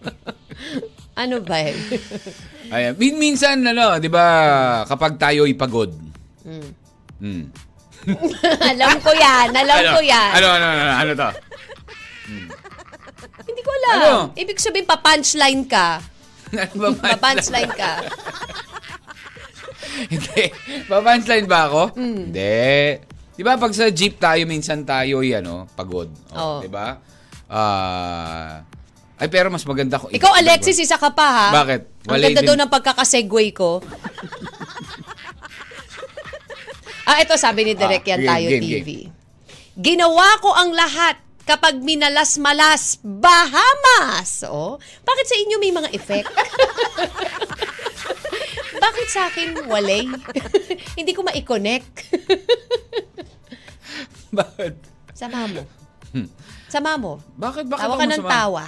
[1.21, 1.73] ano ba eh?
[2.69, 2.93] Ayan.
[2.95, 4.25] Min minsan, ano, di ba,
[4.85, 5.89] kapag tayo'y pagod.
[6.45, 6.69] Mm.
[7.17, 7.45] Hmm.
[8.71, 10.31] alam ko yan, alam ko yan.
[10.39, 11.29] Ano, ano, ano, ano to?
[13.47, 13.95] Hindi ko alam.
[13.95, 14.11] Ano?
[14.35, 15.87] Ibig sabihin, pa-punchline ka.
[16.47, 18.07] Ano Pa-punchline ka.
[20.07, 20.43] Hindi.
[20.87, 21.81] Papunchline ba ako?
[21.99, 22.31] Hmm.
[22.31, 22.95] Hindi.
[23.35, 26.07] Di ba pag sa jeep tayo, minsan tayo ano, pagod.
[26.31, 26.63] Oo.
[26.63, 26.95] Di ba?
[27.51, 28.63] Ah...
[29.19, 30.07] ay, pero mas maganda ko.
[30.07, 31.47] Ikaw, Alexis, isa ka pa, ha?
[31.51, 32.07] Bakit?
[32.07, 32.47] Ang Walay ganda din.
[32.47, 33.83] daw ng pagkakasegway ko.
[37.07, 38.89] Ah, ito sabi ni Direk Ah, yan game, tayo game, TV.
[39.77, 41.15] Ginawa ko ang lahat
[41.47, 44.43] kapag minalas-malas, Bahamas.
[44.51, 44.75] Oh,
[45.07, 46.27] bakit sa inyo may mga effect?
[48.83, 50.03] bakit sa akin walay?
[50.99, 51.91] Hindi ko ma-connect.
[54.27, 54.75] Bakit?
[55.15, 55.63] Sama mo.
[56.67, 57.23] Sama mo.
[57.39, 57.65] Bakit?
[57.71, 58.29] Bakit Tawa ka ng masama?
[58.29, 58.65] tawa.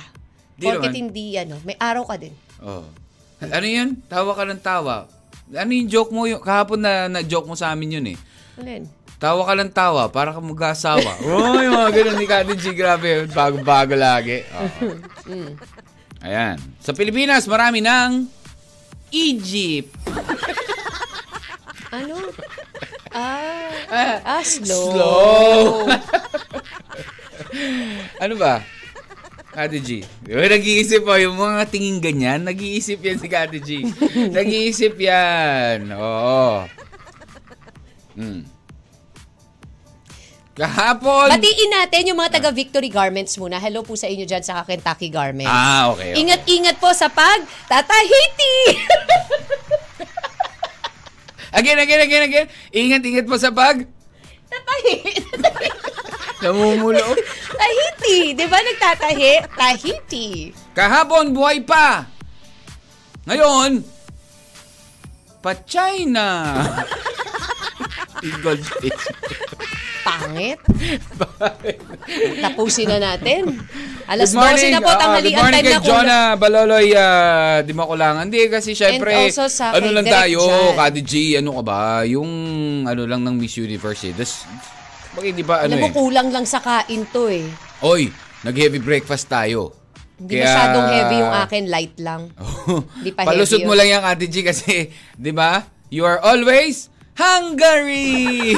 [0.55, 0.91] Di naman.
[0.91, 2.33] hindi, ano, may araw ka din.
[2.63, 2.87] Oh.
[3.39, 3.99] Ano yun?
[4.07, 5.07] Tawa ka ng tawa.
[5.51, 6.27] Ano yung joke mo?
[6.27, 8.17] Yung, kahapon na, na-joke mo sa amin yun eh.
[8.59, 8.91] Ano?
[9.19, 11.11] Tawa ka ng tawa para ka mag-asawa.
[11.27, 12.75] oh, yung mga ganun ni Kati G.
[12.75, 14.43] Grabe, bago-bago lagi.
[14.55, 14.95] Oo.
[16.27, 16.59] Ayan.
[16.83, 18.27] Sa Pilipinas, marami ng
[19.11, 19.95] Egypt.
[21.89, 22.21] Ano?
[23.09, 24.93] Ah, ah slow.
[24.93, 25.89] Slow.
[28.21, 28.61] ano ba?
[29.49, 30.05] Kati G.
[30.29, 33.89] Yung nag-iisip po, yung mga tingin ganyan, nag-iisip yan si Kati G.
[34.29, 35.89] nag-iisip yan.
[35.97, 36.69] Oo.
[38.19, 38.43] Hmm.
[40.59, 41.31] Kahapon.
[41.31, 43.63] Batiin natin yung mga taga Victory Garments muna.
[43.63, 45.47] Hello po sa inyo dyan sa Kentucky Garments.
[45.47, 46.11] Ah, okay.
[46.11, 46.19] okay.
[46.19, 47.39] Ingat-ingat po sa pag
[47.71, 48.55] tatahiti.
[51.49, 52.47] Again, again, again, again.
[52.69, 53.81] Ingat-ingat po sa pag.
[54.53, 55.17] Tatahiti.
[56.45, 57.17] Namumulo.
[57.57, 58.37] Tahiti.
[58.37, 59.33] Di ba nagtatahi?
[59.57, 60.53] Tahiti.
[60.77, 62.05] Kahapon, buhay pa.
[63.25, 63.81] Ngayon,
[65.41, 66.29] pa-China.
[68.19, 69.05] Eagle face.
[70.03, 70.59] Pangit.
[72.43, 73.59] Tapusin na natin.
[74.09, 74.73] Alas Good morning.
[74.73, 77.73] 12 na po, ah, tanghali good ang morning time kay na Jonah Baloloy uh, di
[77.77, 78.23] makulangan.
[78.25, 80.75] Hindi kasi syempre, ano kay lang tayo, Jan.
[80.81, 81.79] Kati G, ano ka ba?
[82.09, 82.31] Yung
[82.89, 84.13] ano lang ng Miss Universe eh.
[84.17, 84.49] Das,
[85.13, 85.93] bakit di ba ano Alam mo, eh?
[85.93, 87.45] kulang lang sa kain to eh.
[87.85, 88.09] Oy,
[88.41, 89.77] nag-heavy breakfast tayo.
[90.19, 92.21] Hindi masyadong heavy yung akin, light lang.
[93.05, 93.79] Di pa Palusot heavy mo yun.
[93.79, 95.63] lang yan, Ate G, kasi, di ba?
[95.87, 98.55] You are always hungry!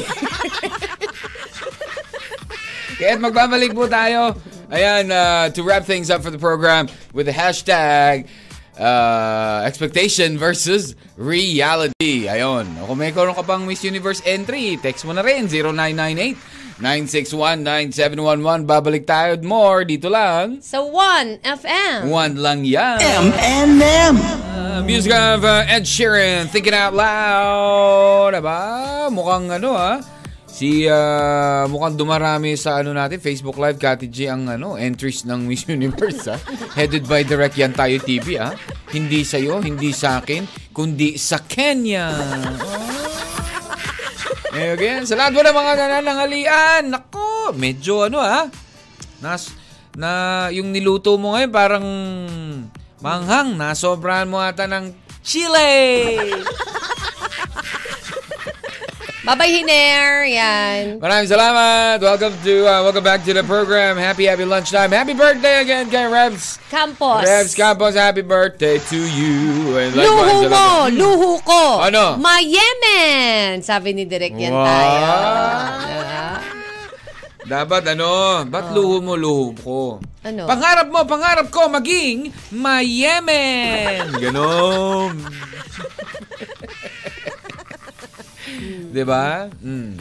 [3.01, 4.37] Kaya magbabalik po tayo.
[4.69, 8.29] Ayan, uh, to wrap things up for the program with the hashtag
[8.77, 12.29] uh, expectation versus reality.
[12.29, 12.69] Ayun.
[12.85, 15.49] Kung may karoon ka pang Miss Universe entry, text mo na rin,
[16.81, 18.65] 0998-961-9711.
[18.65, 20.57] Babalik tayo at more dito lang.
[20.65, 22.09] Sa 1 FM.
[22.09, 22.97] One lang yan.
[22.99, 24.17] M&M.
[24.17, 28.33] Uh, music of uh, Ed Sheeran, Thinking Out Loud.
[28.33, 28.61] Diba?
[29.13, 30.01] Mukhang ano ha.
[30.51, 35.47] Si uh, mukhang dumarami sa ano natin, Facebook Live, Kati G, ang ano, entries ng
[35.47, 36.37] Miss Universe ha.
[36.77, 38.51] Headed by Direct Yan Tayo TV ha.
[38.91, 40.43] Hindi sa'yo, hindi sa akin,
[40.75, 42.11] kundi sa Kenya.
[42.11, 43.40] Oh.
[44.51, 48.51] Again, sa lahat ng mga nananangalian, nako, medyo ano ah,
[49.23, 49.55] nas,
[49.95, 51.87] na yung niluto mo ngayon parang
[52.99, 54.91] manghang, nasobrahan mo ata ng
[55.23, 55.71] chile.
[59.21, 60.25] Bye-bye, Hiner.
[60.25, 60.97] Yan.
[60.97, 62.01] Maraming salamat.
[62.01, 63.93] Welcome to, uh, welcome back to the program.
[63.93, 64.89] Happy, happy lunchtime.
[64.89, 66.57] Happy birthday again kay Rebs.
[66.73, 67.21] Campos.
[67.21, 69.77] Rebs Campos, happy birthday to you.
[69.77, 70.89] And Luho mo!
[70.89, 71.85] Luho ko!
[71.85, 72.17] Ano?
[72.17, 73.61] Mayemen!
[73.61, 74.65] Sabi ni Direk yan Wow.
[74.65, 75.05] tayo.
[77.51, 79.81] Dapat ano, ba't luho mo, luho ko?
[80.25, 80.49] Ano?
[80.49, 84.17] Pangarap mo, pangarap ko maging Mayemen.
[84.17, 85.13] Ganon.
[88.91, 89.47] diba?
[89.59, 89.95] Mm.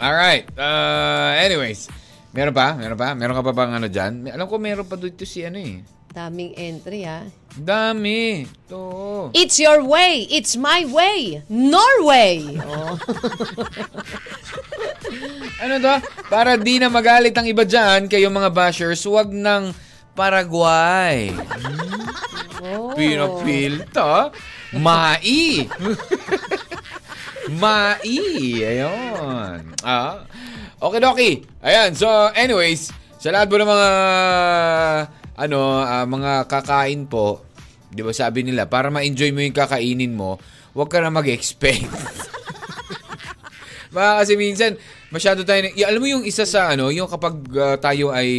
[0.00, 0.48] Alright.
[0.56, 1.90] Uh, anyways.
[2.32, 2.72] Meron pa?
[2.78, 3.12] Meron pa?
[3.12, 3.86] Meron ka pa bang ano?
[4.22, 5.82] May- Alam ko meron pa dito si ano eh.
[6.10, 7.22] Daming entry, ah.
[7.54, 8.42] Dami.
[8.66, 9.30] To.
[9.30, 10.26] It's your way.
[10.26, 11.42] It's my way.
[11.46, 12.58] Norway.
[12.66, 12.98] Oh.
[15.60, 15.94] Ano to?
[16.32, 19.76] Para di na magalit ang iba dyan, kayong mga bashers, wag ng
[20.16, 21.30] Paraguay.
[22.64, 22.96] oh.
[22.96, 24.32] Pinapil to.
[24.80, 25.66] Mai.
[27.58, 28.62] Mai.
[28.62, 29.74] Ayun.
[29.82, 30.22] Ah.
[30.78, 31.30] Okay, Doki.
[31.60, 31.98] Ayan.
[31.98, 33.88] So, anyways, sa lahat po ng mga
[35.40, 37.42] ano, ah, mga kakain po,
[37.90, 40.38] 'di ba sabi nila, para ma-enjoy mo yung kakainin mo,
[40.76, 41.90] huwag ka na mag-expect.
[43.94, 44.78] Baka kasi minsan,
[45.10, 48.30] masyado tayo, na- alam mo yung isa sa ano, yung kapag ah, tayo ay,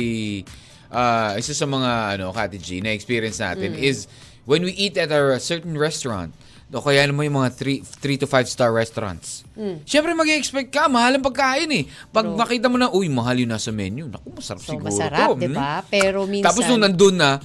[0.88, 4.08] ah, isa sa mga ano, Kati G, na experience natin is
[4.48, 6.32] when we eat at a certain restaurant,
[6.72, 7.84] o kaya naman yung mga 3
[8.16, 9.44] to 5 star restaurants.
[9.84, 11.84] Siyempre mag-expect ka, mahal ang pagkain eh.
[12.10, 14.08] Pag makita mo na, uy, mahal yung nasa menu.
[14.08, 15.36] Naku, masarap So, siguro masarap, to.
[15.38, 15.58] di Hmm?
[15.58, 15.84] ba?
[15.86, 17.44] Pero minsan, Tapos nung nandun na,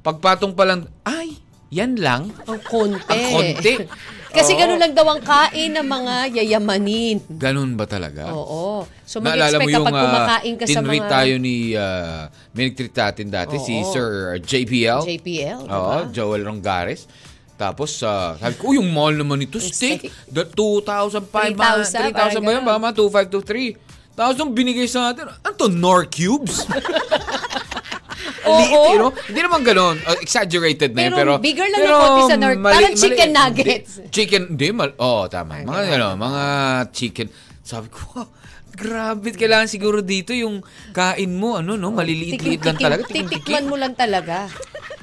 [0.00, 1.36] pagpatong pa lang, ay,
[1.68, 2.32] yan lang.
[2.42, 3.04] ang konti.
[3.06, 3.74] Ang konti.
[4.32, 4.60] Kasi Oo.
[4.64, 7.20] ganun lang daw ang kain ng mga yayamanin.
[7.28, 8.32] Ganun ba talaga?
[8.32, 8.88] Oo.
[9.04, 12.96] So mag-expect mo yung kapag uh, kumakain ka sa mga tayo ni, uh, may nag-treat
[12.96, 13.92] natin dati, si Oo.
[13.92, 14.08] Sir
[14.40, 15.04] JPL.
[15.04, 15.96] JPL, di Oo?
[16.08, 17.04] Joel Rongares.
[17.62, 20.10] Tapos, uh, sabi ko, "Uy, yung mahal naman ito, steak.
[20.10, 20.10] steak.
[20.26, 21.54] The 2,500.
[21.54, 22.64] 3,000, 3,000 ba yun?
[22.66, 23.78] Baka mga 2,523.
[24.12, 26.66] Tapos nung binigay sa atin, ano to, Nor Cubes?
[28.42, 29.08] Liit, eh, no?
[29.14, 29.96] Hindi naman ganun.
[30.02, 31.14] Uh, exaggerated na yun.
[31.14, 33.90] Pero Pero, bigger lang ng konti sa Nor- parang chicken nuggets.
[33.98, 35.62] Hindi, chicken, hindi, mal, oh, tama.
[35.62, 36.42] Ay, Mga, ano, mga
[36.90, 37.26] chicken.
[37.62, 38.26] Sabi ko, "Wow,
[38.74, 41.94] grabe, kailangan siguro dito yung kain mo, ano, no?
[41.94, 43.06] Maliliit-liit lang talaga.
[43.06, 44.48] Titikman mo lang talaga.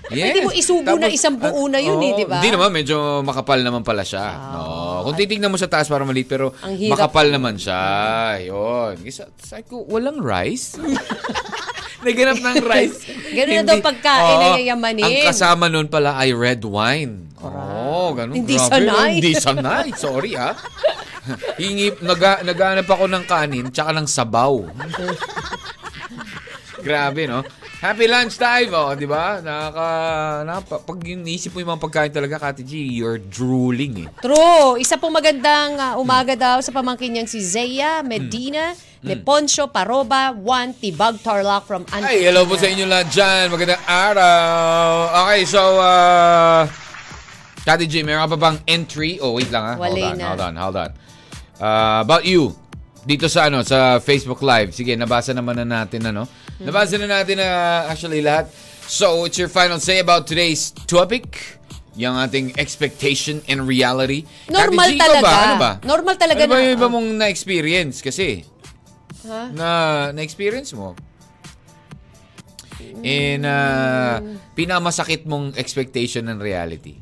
[0.10, 0.34] Yes.
[0.34, 2.42] Pwede mo isubo na isang buo na yun eh, oo, di ba?
[2.42, 4.26] Hindi naman, medyo makapal naman pala siya.
[4.58, 5.06] no.
[5.06, 7.78] Kung titignan mo sa taas para maliit, pero makapal naman siya.
[8.50, 9.06] Yun.
[9.06, 10.82] Isa, sabi ko, walang rice?
[12.06, 12.98] Naganap ng rice.
[13.36, 15.04] Ganun na daw pagkain na yayamanin.
[15.04, 17.28] Ang kasama nun pala ay red wine.
[17.44, 18.40] Oo, ganun.
[18.40, 19.12] Hindi Grabe, sanay.
[19.20, 19.88] Hindi sanay.
[19.96, 20.56] Sorry ah.
[21.60, 24.64] Hingip, naga, naghanap ako ng kanin tsaka ng sabaw.
[26.88, 27.44] Grabe, no?
[27.80, 29.40] Happy lunchtime, oh, di ba?
[29.40, 29.88] Nakaka,
[30.44, 34.08] nakaka, pag inisip mo yung mga pagkain talaga, Kati G, you're drooling eh.
[34.20, 34.76] True.
[34.76, 40.36] Isa pong magandang uh, umaga daw sa pamangkin niyang si Zea Medina, ni Poncho Paroba,
[40.36, 42.12] Juan Tibag Tarlac from Antigua.
[42.12, 43.44] Ay, hello po sa inyo lahat dyan.
[43.48, 44.84] Magandang araw.
[45.24, 46.68] Okay, so, uh,
[47.64, 49.24] Kati G, meron ka pa bang entry?
[49.24, 49.74] Oh, wait lang ha.
[49.80, 50.26] Hold Wala on, na.
[50.28, 50.92] hold on, hold on.
[51.56, 52.52] Uh, about you,
[53.08, 54.76] dito sa ano sa Facebook Live.
[54.76, 56.28] Sige, nabasa naman na natin ano.
[56.60, 57.48] Nabasa na natin na
[57.88, 58.52] actually lahat.
[58.84, 61.60] So, what's your final say about today's topic?
[61.96, 64.24] Yung ating expectation and reality.
[64.48, 65.24] Normal Kati talaga.
[65.24, 65.36] Ba?
[65.38, 65.72] Ano ba?
[65.84, 68.44] Normal talaga Ano ba na- yung iba mong na-experience kasi?
[69.28, 69.52] Ha?
[69.52, 69.68] Na
[70.12, 70.96] na-experience mo?
[73.04, 74.16] And uh,
[74.56, 77.00] pinamasakit mong expectation and reality.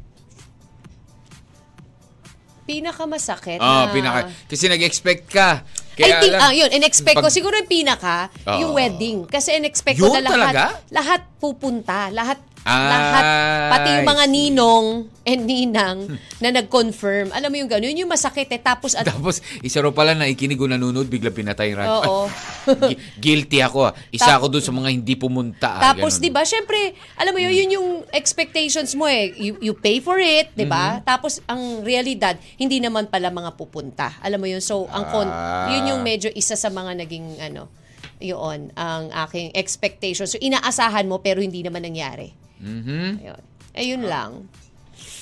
[2.68, 3.94] Pinakamasakit Ah, na...
[3.96, 5.64] pinaka kasi nag-expect ka.
[5.98, 8.78] I Kaya think, alam- ah, yun, in-expect ko, Pag- siguro yung pinaka, yung Oo.
[8.78, 9.26] wedding.
[9.26, 10.64] Kasi in-expect ko na lahat, talaga?
[10.94, 12.14] lahat pupunta.
[12.14, 12.38] Lahat,
[12.68, 13.24] Ah, lahat,
[13.70, 14.88] pati yung mga ninong
[15.24, 15.98] and ninang
[16.38, 17.32] na nag-confirm.
[17.32, 18.60] Alam mo yung gano'n, yun yung masakit eh.
[18.60, 21.88] Tapos, at, Tapos, isa ro pala na ikinig o nanonood, bigla pinatay yung.
[21.88, 22.28] Oo.
[23.24, 23.88] Guilty ako.
[23.88, 23.94] ah.
[24.12, 25.80] Isa Tap- ako dun sa mga hindi pumunta.
[25.80, 26.76] ah, Tapos, di ba, syempre,
[27.16, 29.32] alam mo yun, yun yung expectations mo eh.
[29.32, 31.00] You, you pay for it, di ba?
[31.00, 31.08] Mm-hmm.
[31.08, 34.20] Tapos, ang realidad, hindi naman pala mga pupunta.
[34.20, 34.60] Alam mo yun?
[34.60, 35.72] So, ang con- Ah.
[35.72, 37.72] yun yung medyo isa sa mga naging, ano,
[38.18, 40.34] yun, ang aking expectations.
[40.34, 42.47] So, inaasahan mo, pero hindi naman nangyari.
[42.60, 43.22] Mhm.
[43.22, 43.42] Ayun.
[43.78, 44.32] Ayun lang.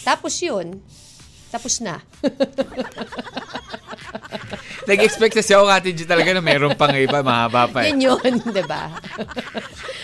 [0.02, 0.80] Tapos yun,
[1.52, 2.00] tapos na.
[4.86, 7.92] Nag-expect kasi ako, Kati G, talaga na meron pang iba, mahaba pa eh.
[7.92, 8.94] Yan yun, di ba?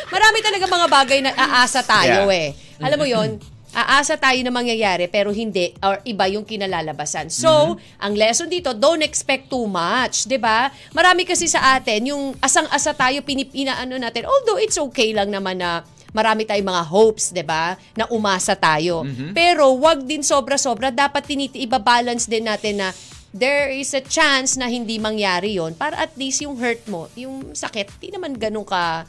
[0.09, 2.33] Marami talaga mga bagay na aasa tayo Yeah.
[2.33, 2.49] eh.
[2.81, 3.29] Alam mo yon
[3.71, 7.31] Aasa tayo na mangyayari pero hindi or iba yung kinalalabasan.
[7.31, 10.67] So, ang lesson dito, don't expect too much, 'di ba?
[10.91, 14.27] Marami kasi sa atin yung asang-asa tayo pinipinaano natin.
[14.27, 17.75] Although it's okay lang naman na marami tayong mga hopes, 'di ba?
[17.95, 19.03] Na umasa tayo.
[19.31, 22.89] Pero wag din sobra-sobra, dapat tiniti iba-balance din natin na
[23.31, 27.55] there is a chance na hindi mangyari yon para at least yung hurt mo, yung
[27.55, 29.07] sakit, di naman ganun ka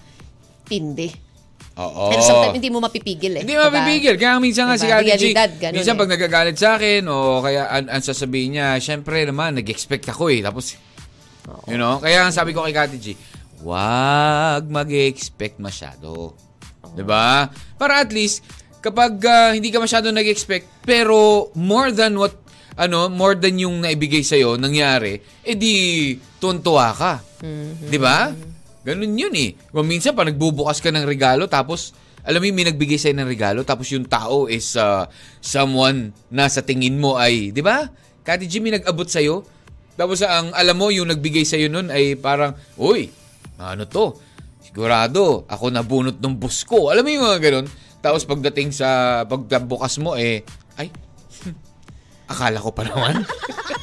[0.67, 1.11] tindi.
[1.73, 2.13] Oo.
[2.13, 3.43] Pero sometimes hindi mo mapipigil eh.
[3.43, 3.73] Hindi diba?
[3.73, 4.15] mapipigil.
[4.21, 5.01] Kaya minsan nga si Diba?
[5.01, 6.01] Kati G, Realidad, ganun minsan eh.
[6.05, 10.45] pag nagagalit sa akin o kaya an, an sasabihin niya, syempre naman, nag-expect ako eh.
[10.45, 10.77] Tapos,
[11.67, 13.07] you know, kaya ang sabi ko kay Kati G,
[13.65, 16.37] wag mag-expect masyado.
[16.93, 17.49] 'Di ba?
[17.77, 18.45] Para at least,
[18.85, 22.37] kapag ah, hindi ka masyado nag-expect, pero more than what,
[22.77, 27.21] ano, more than yung naibigay sa'yo, nangyari, edi tuntua ka.
[27.43, 27.89] Mm-hmm.
[27.89, 28.33] 'Di ba?
[28.83, 29.55] Ganun yun eh.
[29.71, 33.61] Kung minsan pa nagbubukas ka ng regalo tapos alam mo may nagbigay sa'yo ng regalo
[33.67, 35.07] tapos yung tao is uh,
[35.43, 37.91] someone na sa tingin mo ay, di ba?
[38.23, 39.43] Kati Jimmy nag-abot sa'yo.
[39.99, 43.11] Tapos ang alam mo yung nagbigay sa'yo nun ay parang, uy,
[43.59, 44.19] ano to?
[44.73, 46.89] Sigurado, ako nabunot ng bus ko.
[46.89, 47.67] Alam mo yung mga ganun?
[48.01, 48.89] Tapos pagdating sa
[49.23, 50.41] pagbukas mo eh,
[50.75, 50.89] ay,
[52.33, 53.21] akala ko pa naman.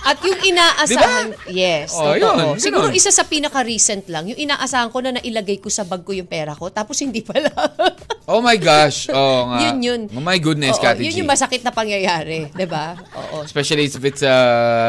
[0.02, 2.18] At yung inaasahan, yes, Oh, totoo.
[2.18, 2.98] yun, Siguro ganun.
[2.98, 6.58] isa sa pinaka-recent lang, yung inaasahan ko na nailagay ko sa bag ko yung pera
[6.58, 7.54] ko, tapos hindi pala.
[8.26, 9.06] oh my gosh.
[9.08, 9.70] Oh, nga.
[9.70, 10.02] yun yun.
[10.10, 11.18] Oh my goodness, Oo, Kati Yun G.
[11.22, 12.98] yung masakit na pangyayari, di ba?
[13.14, 13.46] Oo.
[13.46, 14.36] Especially if it's a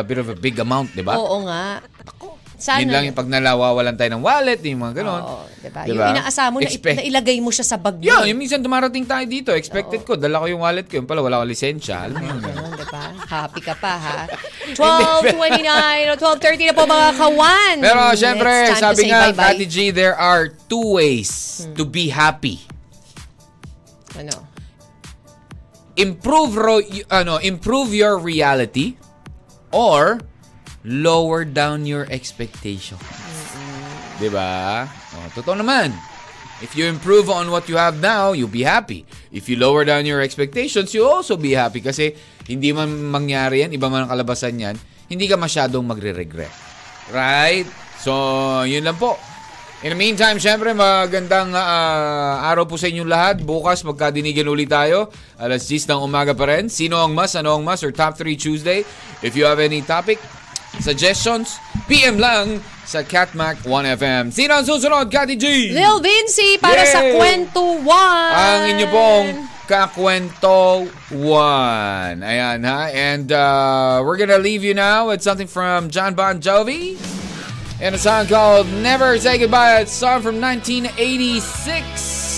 [0.01, 1.20] bit of a big amount, di ba?
[1.20, 1.84] Oo nga.
[2.09, 2.80] Ako, sana.
[2.84, 5.22] Yun lang yung pag nalawawalan tayo ng wallet, yung mga ganon.
[5.24, 5.80] Oo, diba?
[5.82, 6.04] Diba?
[6.06, 8.04] Yung inaasahan mo na, Expect- na ilagay mo siya sa bag mo.
[8.04, 11.24] Yeah, yung minsan dumarating tayo dito, expected ko, dala ko yung wallet ko, yung pala
[11.24, 12.06] wala akong lisensya.
[12.06, 12.36] Alam mo?
[12.38, 13.02] Ganun, diba?
[13.26, 14.18] Happy ka pa, ha?
[14.76, 15.34] 12.29
[16.12, 17.74] o 12.30 na po mga kawan.
[17.80, 19.56] Pero syempre, sabi nga, bye-bye.
[19.56, 22.61] Kati G, there are two ways to be happy.
[24.14, 24.46] Ano?
[25.96, 28.96] Improve ro- ano, improve your reality
[29.70, 30.20] or
[30.85, 32.97] lower down your expectation.
[34.20, 34.85] 'Di ba?
[34.89, 35.93] Oh, totoo naman.
[36.61, 39.09] If you improve on what you have now, you'll be happy.
[39.33, 42.12] If you lower down your expectations, you'll also be happy kasi
[42.45, 44.76] hindi man mangyari yan, iba man ang kalabasan yan,
[45.09, 46.53] hindi ka masyadong magre-regret.
[47.09, 47.64] Right?
[47.97, 48.12] So,
[48.68, 49.16] yun lang po.
[49.81, 53.37] In the meantime, syempre, magandang ah, araw po sa inyong lahat.
[53.41, 55.09] Bukas, magkadinigan ulit tayo.
[55.41, 56.68] Alas 10 ng umaga pa rin.
[56.68, 58.85] Sino ang mas, ano ang mas, or Top 3 Tuesday.
[59.24, 60.20] If you have any topic,
[60.78, 61.58] suggestions,
[61.90, 64.30] PM lang sa Catmac 1FM.
[64.30, 65.74] Sino ang susunod, Kati G?
[65.74, 67.18] Lil Vinci para sa Yay!
[67.18, 67.86] Kwento 1.
[68.34, 69.26] Ang inyo pong
[69.70, 72.26] Kakwento 1.
[72.26, 72.90] Ayan ha.
[72.90, 76.98] And uh, we're gonna leave you now with something from John Bon Jovi.
[77.78, 79.80] And a song called Never Say Goodbye.
[79.86, 82.30] It's a song from 1986.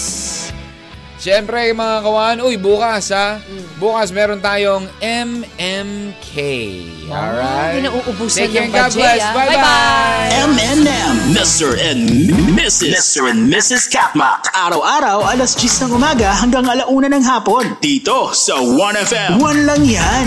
[1.22, 3.38] Siyempre mga kawan, uy bukas ha.
[3.78, 6.34] Bukas meron tayong MMK.
[7.06, 7.78] Alright?
[7.78, 9.22] hindi nauubusan Take care ng and God budget, bless.
[9.22, 9.30] ah.
[9.30, 9.54] Bye-bye.
[9.54, 10.42] Bye-bye.
[10.50, 11.78] M&M, Mr.
[11.78, 12.02] and
[12.58, 12.90] Mrs.
[12.98, 13.22] Mr.
[13.30, 13.86] and Mrs.
[13.86, 14.50] Katmak.
[14.50, 17.78] Araw-araw, alas 10 ng umaga hanggang alauna ng hapon.
[17.78, 19.38] Dito sa 1FM.
[19.38, 20.26] One lang yan.